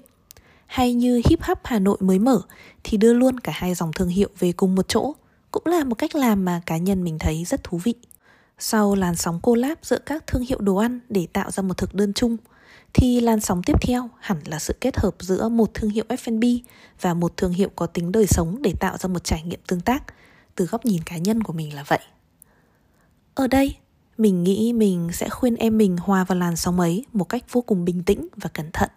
Hay 0.69 0.93
như 0.93 1.21
Hip 1.29 1.41
Hop 1.41 1.59
Hà 1.63 1.79
Nội 1.79 1.97
mới 1.99 2.19
mở 2.19 2.41
thì 2.83 2.97
đưa 2.97 3.13
luôn 3.13 3.39
cả 3.39 3.51
hai 3.55 3.73
dòng 3.73 3.93
thương 3.93 4.07
hiệu 4.07 4.29
về 4.39 4.51
cùng 4.51 4.75
một 4.75 4.87
chỗ, 4.87 5.13
cũng 5.51 5.63
là 5.65 5.83
một 5.83 5.95
cách 5.95 6.15
làm 6.15 6.45
mà 6.45 6.61
cá 6.65 6.77
nhân 6.77 7.03
mình 7.03 7.19
thấy 7.19 7.45
rất 7.45 7.63
thú 7.63 7.77
vị. 7.77 7.93
Sau 8.59 8.95
làn 8.95 9.15
sóng 9.15 9.39
collab 9.41 9.77
giữa 9.81 9.97
các 10.05 10.27
thương 10.27 10.41
hiệu 10.41 10.59
đồ 10.61 10.75
ăn 10.75 10.99
để 11.09 11.27
tạo 11.33 11.51
ra 11.51 11.63
một 11.63 11.77
thực 11.77 11.95
đơn 11.95 12.13
chung, 12.13 12.37
thì 12.93 13.21
làn 13.21 13.39
sóng 13.39 13.63
tiếp 13.63 13.73
theo 13.81 14.09
hẳn 14.19 14.37
là 14.45 14.59
sự 14.59 14.75
kết 14.81 14.97
hợp 14.97 15.15
giữa 15.19 15.49
một 15.49 15.73
thương 15.73 15.89
hiệu 15.89 16.05
F&B 16.09 16.43
và 17.01 17.13
một 17.13 17.37
thương 17.37 17.53
hiệu 17.53 17.69
có 17.75 17.85
tính 17.85 18.11
đời 18.11 18.27
sống 18.27 18.61
để 18.61 18.73
tạo 18.79 18.97
ra 18.97 19.07
một 19.07 19.23
trải 19.23 19.43
nghiệm 19.43 19.59
tương 19.67 19.81
tác. 19.81 20.03
Từ 20.55 20.65
góc 20.65 20.85
nhìn 20.85 21.03
cá 21.03 21.17
nhân 21.17 21.43
của 21.43 21.53
mình 21.53 21.75
là 21.75 21.83
vậy. 21.87 21.99
Ở 23.35 23.47
đây, 23.47 23.75
mình 24.17 24.43
nghĩ 24.43 24.73
mình 24.73 25.09
sẽ 25.13 25.29
khuyên 25.29 25.55
em 25.55 25.77
mình 25.77 25.97
hòa 25.97 26.23
vào 26.23 26.37
làn 26.37 26.55
sóng 26.55 26.79
ấy 26.79 27.05
một 27.13 27.29
cách 27.29 27.43
vô 27.51 27.61
cùng 27.61 27.85
bình 27.85 28.03
tĩnh 28.03 28.27
và 28.35 28.49
cẩn 28.53 28.71
thận. 28.73 28.89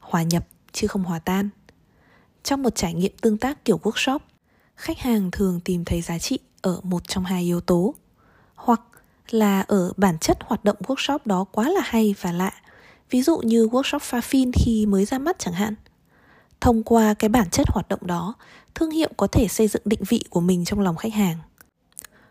Hòa 0.00 0.22
nhập 0.22 0.46
chứ 0.74 0.86
không 0.86 1.04
hòa 1.04 1.18
tan. 1.18 1.48
Trong 2.42 2.62
một 2.62 2.74
trải 2.74 2.94
nghiệm 2.94 3.12
tương 3.20 3.38
tác 3.38 3.64
kiểu 3.64 3.80
workshop, 3.82 4.18
khách 4.76 4.98
hàng 4.98 5.30
thường 5.30 5.60
tìm 5.64 5.84
thấy 5.84 6.00
giá 6.00 6.18
trị 6.18 6.38
ở 6.62 6.80
một 6.82 7.08
trong 7.08 7.24
hai 7.24 7.42
yếu 7.42 7.60
tố. 7.60 7.94
Hoặc 8.54 8.80
là 9.30 9.60
ở 9.60 9.92
bản 9.96 10.18
chất 10.18 10.38
hoạt 10.40 10.64
động 10.64 10.76
workshop 10.86 11.18
đó 11.24 11.44
quá 11.44 11.68
là 11.68 11.80
hay 11.84 12.14
và 12.20 12.32
lạ 12.32 12.52
ví 13.10 13.22
dụ 13.22 13.38
như 13.38 13.66
workshop 13.66 13.98
pha 13.98 14.20
phin 14.20 14.52
khi 14.52 14.86
mới 14.86 15.04
ra 15.04 15.18
mắt 15.18 15.38
chẳng 15.38 15.54
hạn 15.54 15.74
thông 16.60 16.82
qua 16.82 17.14
cái 17.14 17.28
bản 17.28 17.50
chất 17.50 17.68
hoạt 17.68 17.88
động 17.88 18.06
đó 18.06 18.34
thương 18.74 18.90
hiệu 18.90 19.10
có 19.16 19.26
thể 19.26 19.48
xây 19.48 19.68
dựng 19.68 19.82
định 19.84 20.00
vị 20.08 20.24
của 20.30 20.40
mình 20.40 20.64
trong 20.64 20.80
lòng 20.80 20.96
khách 20.96 21.14
hàng 21.14 21.38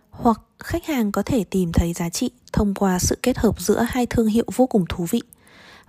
hoặc 0.09 0.41
khách 0.59 0.85
hàng 0.85 1.11
có 1.11 1.23
thể 1.23 1.43
tìm 1.43 1.71
thấy 1.71 1.93
giá 1.93 2.09
trị 2.09 2.31
thông 2.53 2.73
qua 2.73 2.99
sự 2.99 3.17
kết 3.21 3.37
hợp 3.37 3.61
giữa 3.61 3.85
hai 3.89 4.05
thương 4.05 4.27
hiệu 4.27 4.45
vô 4.55 4.67
cùng 4.67 4.85
thú 4.89 5.05
vị 5.09 5.21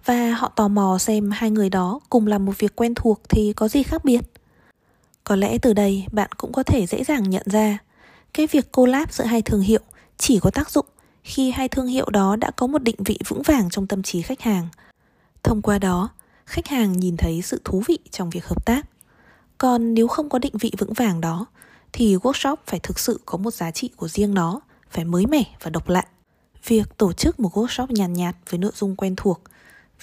và 0.04 0.34
họ 0.34 0.48
tò 0.48 0.68
mò 0.68 0.98
xem 0.98 1.30
hai 1.30 1.50
người 1.50 1.70
đó 1.70 2.00
cùng 2.10 2.26
làm 2.26 2.44
một 2.44 2.58
việc 2.58 2.76
quen 2.76 2.94
thuộc 2.94 3.20
thì 3.28 3.52
có 3.52 3.68
gì 3.68 3.82
khác 3.82 4.04
biệt 4.04 4.20
có 5.24 5.36
lẽ 5.36 5.58
từ 5.58 5.72
đây 5.72 6.06
bạn 6.12 6.30
cũng 6.36 6.52
có 6.52 6.62
thể 6.62 6.86
dễ 6.86 7.04
dàng 7.04 7.30
nhận 7.30 7.46
ra 7.46 7.78
cái 8.34 8.46
việc 8.46 8.72
collab 8.72 9.10
giữa 9.10 9.24
hai 9.24 9.42
thương 9.42 9.60
hiệu 9.60 9.80
chỉ 10.18 10.38
có 10.38 10.50
tác 10.50 10.70
dụng 10.70 10.86
khi 11.24 11.50
hai 11.50 11.68
thương 11.68 11.86
hiệu 11.86 12.10
đó 12.10 12.36
đã 12.36 12.50
có 12.50 12.66
một 12.66 12.82
định 12.82 12.96
vị 13.04 13.18
vững 13.28 13.42
vàng 13.42 13.70
trong 13.70 13.86
tâm 13.86 14.02
trí 14.02 14.22
khách 14.22 14.40
hàng. 14.40 14.68
Thông 15.42 15.62
qua 15.62 15.78
đó, 15.78 16.08
khách 16.46 16.66
hàng 16.66 16.92
nhìn 16.92 17.16
thấy 17.16 17.42
sự 17.42 17.60
thú 17.64 17.82
vị 17.86 17.98
trong 18.10 18.30
việc 18.30 18.46
hợp 18.46 18.66
tác. 18.66 18.86
Còn 19.58 19.94
nếu 19.94 20.08
không 20.08 20.28
có 20.28 20.38
định 20.38 20.52
vị 20.60 20.72
vững 20.78 20.92
vàng 20.92 21.20
đó, 21.20 21.46
thì 21.92 22.16
workshop 22.16 22.56
phải 22.66 22.80
thực 22.80 22.98
sự 22.98 23.20
có 23.26 23.38
một 23.38 23.54
giá 23.54 23.70
trị 23.70 23.90
của 23.96 24.08
riêng 24.08 24.34
nó, 24.34 24.60
phải 24.90 25.04
mới 25.04 25.26
mẻ 25.26 25.44
và 25.62 25.70
độc 25.70 25.88
lạ. 25.88 26.04
Việc 26.66 26.96
tổ 26.96 27.12
chức 27.12 27.40
một 27.40 27.56
workshop 27.56 27.86
nhàn 27.90 28.12
nhạt, 28.12 28.34
nhạt 28.34 28.50
với 28.50 28.58
nội 28.58 28.72
dung 28.74 28.96
quen 28.96 29.14
thuộc, 29.16 29.40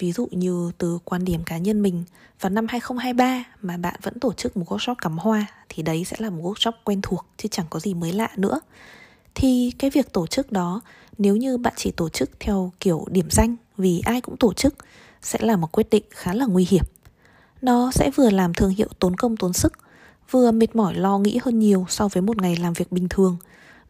ví 0.02 0.12
dụ 0.12 0.28
như 0.30 0.70
từ 0.78 0.98
quan 1.04 1.24
điểm 1.24 1.44
cá 1.44 1.58
nhân 1.58 1.82
mình 1.82 2.04
vào 2.40 2.50
năm 2.50 2.66
2023 2.68 3.44
mà 3.62 3.76
bạn 3.76 3.94
vẫn 4.02 4.18
tổ 4.18 4.32
chức 4.32 4.56
một 4.56 4.64
workshop 4.68 4.94
cắm 4.94 5.18
hoa 5.18 5.46
thì 5.68 5.82
đấy 5.82 6.04
sẽ 6.04 6.16
là 6.20 6.30
một 6.30 6.42
workshop 6.42 6.72
quen 6.84 7.00
thuộc 7.02 7.26
chứ 7.36 7.48
chẳng 7.48 7.66
có 7.70 7.80
gì 7.80 7.94
mới 7.94 8.12
lạ 8.12 8.28
nữa. 8.36 8.60
Thì 9.34 9.72
cái 9.78 9.90
việc 9.90 10.12
tổ 10.12 10.26
chức 10.26 10.52
đó 10.52 10.80
nếu 11.18 11.36
như 11.36 11.58
bạn 11.58 11.72
chỉ 11.76 11.90
tổ 11.90 12.08
chức 12.08 12.30
theo 12.40 12.72
kiểu 12.80 13.04
điểm 13.10 13.30
danh 13.30 13.56
vì 13.76 14.02
ai 14.04 14.20
cũng 14.20 14.36
tổ 14.36 14.52
chức 14.52 14.74
sẽ 15.22 15.38
là 15.42 15.56
một 15.56 15.72
quyết 15.72 15.90
định 15.90 16.04
khá 16.10 16.34
là 16.34 16.46
nguy 16.46 16.66
hiểm. 16.68 16.84
Nó 17.62 17.90
sẽ 17.90 18.10
vừa 18.10 18.30
làm 18.30 18.54
thương 18.54 18.70
hiệu 18.70 18.88
tốn 18.98 19.16
công 19.16 19.36
tốn 19.36 19.52
sức, 19.52 19.72
vừa 20.30 20.50
mệt 20.50 20.76
mỏi 20.76 20.94
lo 20.94 21.18
nghĩ 21.18 21.38
hơn 21.42 21.58
nhiều 21.58 21.86
so 21.88 22.08
với 22.08 22.22
một 22.22 22.42
ngày 22.42 22.56
làm 22.56 22.72
việc 22.72 22.92
bình 22.92 23.08
thường, 23.08 23.36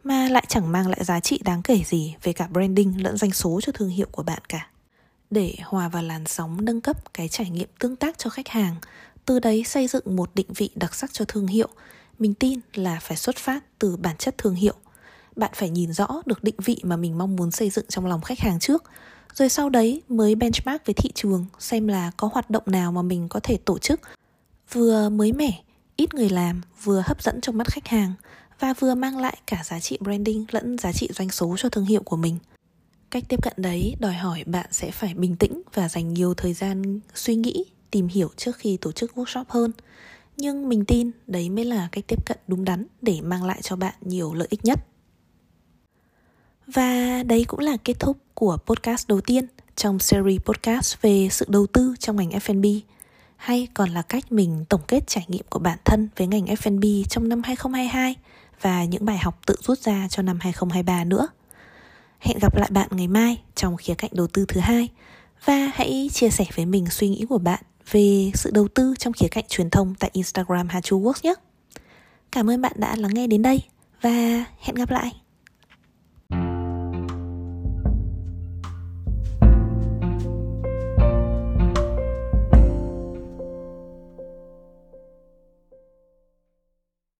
mà 0.03 0.29
lại 0.29 0.45
chẳng 0.47 0.71
mang 0.71 0.87
lại 0.87 1.03
giá 1.03 1.19
trị 1.19 1.39
đáng 1.43 1.61
kể 1.61 1.81
gì 1.85 2.15
về 2.23 2.33
cả 2.33 2.47
branding 2.47 3.03
lẫn 3.03 3.17
doanh 3.17 3.31
số 3.31 3.59
cho 3.63 3.71
thương 3.71 3.89
hiệu 3.89 4.07
của 4.11 4.23
bạn 4.23 4.41
cả. 4.49 4.67
Để 5.33 5.55
hòa 5.63 5.89
vào 5.89 6.03
làn 6.03 6.25
sóng 6.25 6.65
nâng 6.65 6.81
cấp 6.81 7.13
cái 7.13 7.27
trải 7.27 7.49
nghiệm 7.49 7.69
tương 7.79 7.95
tác 7.95 8.17
cho 8.17 8.29
khách 8.29 8.47
hàng, 8.47 8.75
từ 9.25 9.39
đấy 9.39 9.63
xây 9.63 9.87
dựng 9.87 10.15
một 10.15 10.29
định 10.35 10.47
vị 10.55 10.69
đặc 10.75 10.95
sắc 10.95 11.13
cho 11.13 11.25
thương 11.25 11.47
hiệu, 11.47 11.67
mình 12.19 12.33
tin 12.33 12.59
là 12.73 12.99
phải 13.01 13.17
xuất 13.17 13.35
phát 13.37 13.63
từ 13.79 13.97
bản 13.97 14.17
chất 14.17 14.37
thương 14.37 14.55
hiệu. 14.55 14.73
Bạn 15.35 15.51
phải 15.55 15.69
nhìn 15.69 15.93
rõ 15.93 16.21
được 16.25 16.43
định 16.43 16.55
vị 16.57 16.77
mà 16.83 16.97
mình 16.97 17.17
mong 17.17 17.35
muốn 17.35 17.51
xây 17.51 17.69
dựng 17.69 17.85
trong 17.89 18.05
lòng 18.05 18.21
khách 18.21 18.39
hàng 18.39 18.59
trước. 18.59 18.83
Rồi 19.33 19.49
sau 19.49 19.69
đấy 19.69 20.01
mới 20.09 20.35
benchmark 20.35 20.85
với 20.85 20.93
thị 20.93 21.11
trường 21.15 21.45
xem 21.59 21.87
là 21.87 22.11
có 22.17 22.29
hoạt 22.33 22.49
động 22.49 22.63
nào 22.65 22.91
mà 22.91 23.01
mình 23.01 23.29
có 23.29 23.39
thể 23.43 23.57
tổ 23.65 23.79
chức. 23.79 24.01
Vừa 24.71 25.09
mới 25.09 25.33
mẻ 25.33 25.63
ít 25.95 26.13
người 26.13 26.29
làm 26.29 26.61
vừa 26.83 27.03
hấp 27.05 27.23
dẫn 27.23 27.41
trong 27.41 27.57
mắt 27.57 27.67
khách 27.67 27.87
hàng 27.87 28.13
và 28.59 28.73
vừa 28.73 28.95
mang 28.95 29.17
lại 29.17 29.37
cả 29.47 29.61
giá 29.63 29.79
trị 29.79 29.97
branding 30.01 30.45
lẫn 30.51 30.77
giá 30.77 30.91
trị 30.91 31.09
doanh 31.11 31.29
số 31.29 31.55
cho 31.57 31.69
thương 31.69 31.85
hiệu 31.85 32.01
của 32.03 32.17
mình 32.17 32.37
cách 33.13 33.23
tiếp 33.27 33.41
cận 33.41 33.53
đấy 33.57 33.95
đòi 33.99 34.13
hỏi 34.13 34.43
bạn 34.45 34.65
sẽ 34.71 34.91
phải 34.91 35.13
bình 35.13 35.35
tĩnh 35.35 35.61
và 35.73 35.89
dành 35.89 36.13
nhiều 36.13 36.33
thời 36.33 36.53
gian 36.53 36.99
suy 37.13 37.35
nghĩ, 37.35 37.65
tìm 37.91 38.07
hiểu 38.07 38.29
trước 38.37 38.57
khi 38.57 38.77
tổ 38.77 38.91
chức 38.91 39.11
workshop 39.15 39.43
hơn. 39.47 39.71
Nhưng 40.37 40.69
mình 40.69 40.85
tin 40.85 41.11
đấy 41.27 41.49
mới 41.49 41.65
là 41.65 41.89
cách 41.91 42.03
tiếp 42.07 42.25
cận 42.25 42.37
đúng 42.47 42.65
đắn 42.65 42.85
để 43.01 43.21
mang 43.21 43.43
lại 43.43 43.59
cho 43.61 43.75
bạn 43.75 43.93
nhiều 44.01 44.33
lợi 44.33 44.47
ích 44.51 44.65
nhất. 44.65 44.79
Và 46.67 47.23
đấy 47.23 47.45
cũng 47.47 47.59
là 47.59 47.77
kết 47.83 47.99
thúc 47.99 48.17
của 48.33 48.57
podcast 48.65 49.07
đầu 49.07 49.21
tiên 49.21 49.45
trong 49.75 49.99
series 49.99 50.41
podcast 50.41 51.01
về 51.01 51.27
sự 51.31 51.45
đầu 51.49 51.67
tư 51.67 51.95
trong 51.99 52.15
ngành 52.15 52.29
F&B 52.29 52.65
hay 53.35 53.67
còn 53.73 53.89
là 53.89 54.01
cách 54.01 54.31
mình 54.31 54.65
tổng 54.69 54.81
kết 54.87 55.07
trải 55.07 55.25
nghiệm 55.27 55.45
của 55.49 55.59
bản 55.59 55.77
thân 55.85 56.09
với 56.17 56.27
ngành 56.27 56.45
F&B 56.45 57.07
trong 57.09 57.29
năm 57.29 57.41
2022 57.43 58.15
và 58.61 58.83
những 58.83 59.05
bài 59.05 59.17
học 59.17 59.39
tự 59.45 59.55
rút 59.61 59.79
ra 59.79 60.07
cho 60.09 60.23
năm 60.23 60.37
2023 60.41 61.03
nữa. 61.03 61.27
Hẹn 62.23 62.39
gặp 62.39 62.55
lại 62.55 62.69
bạn 62.71 62.87
ngày 62.91 63.07
mai 63.07 63.41
trong 63.55 63.77
khía 63.77 63.93
cạnh 63.93 64.11
đầu 64.13 64.27
tư 64.27 64.45
thứ 64.47 64.59
hai 64.59 64.89
và 65.45 65.71
hãy 65.73 66.09
chia 66.13 66.29
sẻ 66.29 66.45
với 66.55 66.65
mình 66.65 66.85
suy 66.89 67.09
nghĩ 67.09 67.25
của 67.29 67.37
bạn 67.37 67.63
về 67.91 68.31
sự 68.33 68.51
đầu 68.53 68.67
tư 68.67 68.93
trong 68.99 69.13
khía 69.13 69.27
cạnh 69.27 69.45
truyền 69.49 69.69
thông 69.69 69.95
tại 69.99 70.09
Instagram 70.13 70.67
Hachu 70.69 71.01
Works 71.01 71.19
nhé. 71.23 71.33
Cảm 72.31 72.49
ơn 72.49 72.61
bạn 72.61 72.71
đã 72.75 72.95
lắng 72.95 73.13
nghe 73.13 73.27
đến 73.27 73.41
đây 73.41 73.61
và 74.01 74.45
hẹn 74.59 74.75
gặp 74.75 74.91
lại. 74.91 75.11